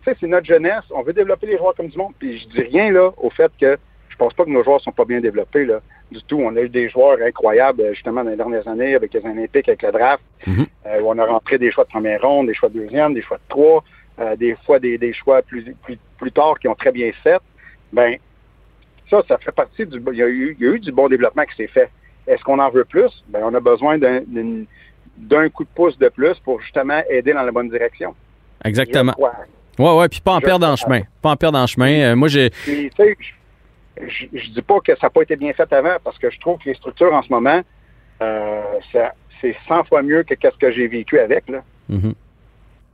sais, 0.05 0.15
c'est 0.19 0.27
notre 0.27 0.45
jeunesse. 0.47 0.83
On 0.91 1.01
veut 1.03 1.13
développer 1.13 1.47
les 1.47 1.57
joueurs 1.57 1.75
comme 1.75 1.87
du 1.87 1.97
monde. 1.97 2.13
Puis 2.19 2.39
je 2.39 2.47
dis 2.49 2.61
rien 2.61 2.91
là 2.91 3.11
au 3.17 3.29
fait 3.29 3.51
que 3.59 3.77
je 4.09 4.15
pense 4.17 4.33
pas 4.33 4.43
que 4.45 4.49
nos 4.49 4.63
joueurs 4.63 4.81
sont 4.81 4.91
pas 4.91 5.05
bien 5.05 5.21
développés 5.21 5.65
là. 5.65 5.79
Du 6.11 6.21
tout. 6.23 6.39
On 6.39 6.55
a 6.55 6.61
eu 6.61 6.69
des 6.69 6.89
joueurs 6.89 7.17
incroyables 7.25 7.81
euh, 7.81 7.93
justement 7.93 8.23
dans 8.23 8.29
les 8.31 8.35
dernières 8.35 8.67
années 8.67 8.95
avec 8.95 9.13
les 9.13 9.21
Olympiques, 9.25 9.67
avec 9.69 9.81
le 9.83 9.91
draft. 9.91 10.23
Mhm. 10.45 10.65
Euh, 10.87 10.99
où 11.01 11.09
on 11.09 11.17
a 11.17 11.25
rentré 11.25 11.57
des 11.57 11.71
choix 11.71 11.85
de 11.85 11.89
première 11.89 12.21
ronde, 12.21 12.47
des 12.47 12.53
choix 12.53 12.69
de 12.69 12.79
deuxième, 12.79 13.13
des 13.13 13.21
choix 13.21 13.37
de 13.37 13.43
trois, 13.49 13.83
euh, 14.19 14.35
des 14.35 14.55
fois 14.65 14.79
des, 14.79 14.97
des 14.97 15.13
choix 15.13 15.41
plus, 15.41 15.73
plus 15.83 15.97
plus 16.17 16.31
tard 16.31 16.59
qui 16.59 16.67
ont 16.67 16.75
très 16.75 16.91
bien 16.91 17.11
fait. 17.23 17.39
Ben 17.93 18.17
ça, 19.09 19.21
ça 19.27 19.37
fait 19.37 19.51
partie 19.51 19.85
du. 19.85 20.01
Il 20.11 20.17
y 20.17 20.23
a 20.23 20.27
eu, 20.27 20.55
il 20.59 20.65
y 20.65 20.69
a 20.69 20.73
eu 20.73 20.79
du 20.79 20.91
bon 20.91 21.07
développement 21.07 21.43
qui 21.45 21.55
s'est 21.55 21.67
fait. 21.67 21.89
Est-ce 22.27 22.43
qu'on 22.43 22.59
en 22.59 22.69
veut 22.69 22.85
plus? 22.85 23.11
Ben, 23.27 23.41
on 23.43 23.53
a 23.53 23.59
besoin 23.59 23.97
d'un 23.97 25.49
coup 25.49 25.63
de 25.63 25.69
pouce 25.75 25.97
de 25.97 26.09
plus 26.09 26.39
pour 26.39 26.61
justement 26.61 27.01
aider 27.09 27.33
dans 27.33 27.43
la 27.43 27.51
bonne 27.51 27.69
direction. 27.69 28.15
Exactement. 28.63 29.13
Ouais, 29.17 29.91
ouais, 29.97 30.07
puis 30.07 30.21
pas 30.21 30.33
en 30.33 30.39
perdre 30.39 30.67
en 30.67 30.75
chemin. 30.75 31.01
Pas 31.21 31.31
en 31.31 31.35
perdre 31.35 31.57
en 31.57 31.67
chemin. 31.67 31.91
Euh, 32.11 32.15
moi, 32.15 32.27
j'ai. 32.27 32.49
Puis, 32.51 32.89
tu 32.95 33.03
sais, 33.03 33.17
je, 34.01 34.25
je, 34.31 34.49
dis 34.51 34.61
pas 34.61 34.79
que 34.79 34.93
ça 34.95 35.07
n'a 35.07 35.09
pas 35.09 35.21
été 35.23 35.35
bien 35.35 35.51
fait 35.53 35.71
avant, 35.73 35.97
parce 36.03 36.17
que 36.17 36.29
je 36.29 36.39
trouve 36.39 36.59
que 36.59 36.69
les 36.69 36.75
structures 36.75 37.13
en 37.13 37.21
ce 37.23 37.29
moment, 37.29 37.61
euh, 38.21 38.61
c'est 39.41 39.55
100 39.67 39.83
fois 39.85 40.01
mieux 40.03 40.23
que 40.23 40.35
ce 40.41 40.57
que 40.57 40.71
j'ai 40.71 40.87
vécu 40.87 41.19
avec. 41.19 41.49
Là. 41.49 41.63
Mhm. 41.89 42.13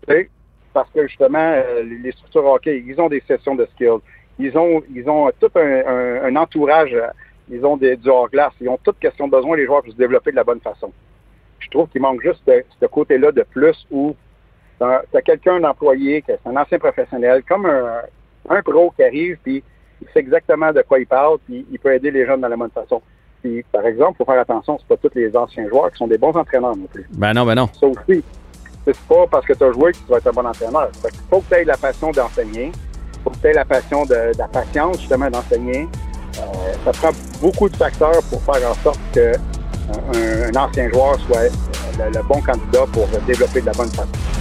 Tu 0.07 0.13
sais, 0.13 0.29
parce 0.73 0.89
que 0.91 1.05
justement, 1.07 1.37
euh, 1.39 1.83
les 1.83 2.11
structures 2.13 2.45
hockey, 2.45 2.83
ils 2.85 2.99
ont 2.99 3.09
des 3.09 3.21
sessions 3.27 3.55
de 3.55 3.67
skills. 3.75 3.99
Ils 4.39 4.57
ont, 4.57 4.81
ils 4.95 5.07
ont 5.09 5.29
tout 5.39 5.51
un, 5.55 5.81
un- 5.85 6.23
un 6.23 6.35
entourage. 6.37 6.95
Ils 7.49 7.65
ont 7.65 7.77
des, 7.77 7.95
du 7.95 8.09
hors-glace. 8.09 8.53
Ils 8.61 8.69
ont 8.69 8.79
toutes 8.83 8.99
questions 8.99 9.27
de 9.27 9.31
besoin, 9.31 9.57
les 9.57 9.65
joueurs, 9.65 9.81
pour 9.81 9.91
se 9.91 9.97
développer 9.97 10.31
de 10.31 10.35
la 10.35 10.43
bonne 10.43 10.59
façon. 10.61 10.91
Je 11.59 11.69
trouve 11.69 11.87
qu'il 11.89 12.01
manque 12.01 12.21
juste 12.21 12.41
ce, 12.47 12.63
ce 12.79 12.85
côté-là 12.85 13.31
de 13.31 13.43
plus 13.43 13.85
où 13.91 14.15
tu 14.79 14.85
as 14.85 15.21
quelqu'un 15.21 15.59
d'employé, 15.59 16.23
c'est 16.25 16.39
un 16.45 16.55
ancien 16.55 16.79
professionnel, 16.79 17.43
comme 17.47 17.65
un, 17.65 18.01
un 18.49 18.61
pro 18.61 18.93
qui 18.95 19.03
arrive, 19.03 19.37
puis 19.43 19.63
il 20.01 20.07
sait 20.13 20.19
exactement 20.19 20.71
de 20.71 20.81
quoi 20.81 20.99
il 20.99 21.05
parle, 21.07 21.37
puis 21.45 21.65
il 21.69 21.79
peut 21.79 21.93
aider 21.93 22.11
les 22.11 22.25
jeunes 22.25 22.41
dans 22.41 22.47
la 22.47 22.55
bonne 22.55 22.69
façon. 22.69 23.01
Puis, 23.41 23.63
par 23.71 23.85
exemple, 23.85 24.13
il 24.13 24.17
faut 24.17 24.31
faire 24.31 24.41
attention, 24.41 24.77
c'est 24.79 24.87
pas 24.87 24.97
tous 24.97 25.15
les 25.15 25.35
anciens 25.35 25.67
joueurs 25.67 25.91
qui 25.91 25.97
sont 25.97 26.07
des 26.07 26.17
bons 26.17 26.35
entraîneurs 26.35 26.75
non 26.75 26.87
plus. 26.87 27.05
Ben 27.11 27.33
non, 27.33 27.45
ben 27.45 27.55
non. 27.55 27.67
Ça 27.77 27.87
aussi, 27.87 28.23
c'est 28.85 28.97
pas 29.07 29.27
parce 29.27 29.45
que 29.45 29.53
tu 29.53 29.63
as 29.63 29.71
joué 29.71 29.91
que 29.91 29.97
tu 29.97 30.03
vas 30.09 30.17
être 30.17 30.27
un 30.27 30.31
bon 30.31 30.45
entraîneur. 30.45 30.89
Fait 31.01 31.09
qu'il 31.09 31.21
faut 31.29 31.39
que 31.41 31.47
tu 31.49 31.55
aies 31.55 31.65
la 31.65 31.77
passion 31.77 32.11
d'enseigner. 32.11 32.71
Il 33.13 33.19
faut 33.23 33.29
que 33.31 33.37
tu 33.37 33.47
aies 33.47 33.53
la 33.53 33.65
passion 33.65 34.03
de, 34.03 34.33
de 34.33 34.37
la 34.37 34.47
patience, 34.47 34.99
justement, 34.99 35.29
d'enseigner. 35.29 35.87
Euh, 36.37 36.73
ça 36.85 36.91
prend 36.91 37.09
beaucoup 37.41 37.69
de 37.69 37.75
facteurs 37.75 38.21
pour 38.29 38.41
faire 38.43 38.69
en 38.69 38.75
sorte 38.83 38.99
que 39.13 39.33
un, 39.33 40.55
ancien 40.55 40.89
joueur 40.89 41.17
soit 41.27 41.43
le, 41.97 42.11
le 42.13 42.23
bon 42.27 42.41
candidat 42.41 42.85
pour 42.91 43.07
développer 43.25 43.61
de 43.61 43.65
la 43.67 43.73
bonne 43.73 43.89
façon. 43.89 44.38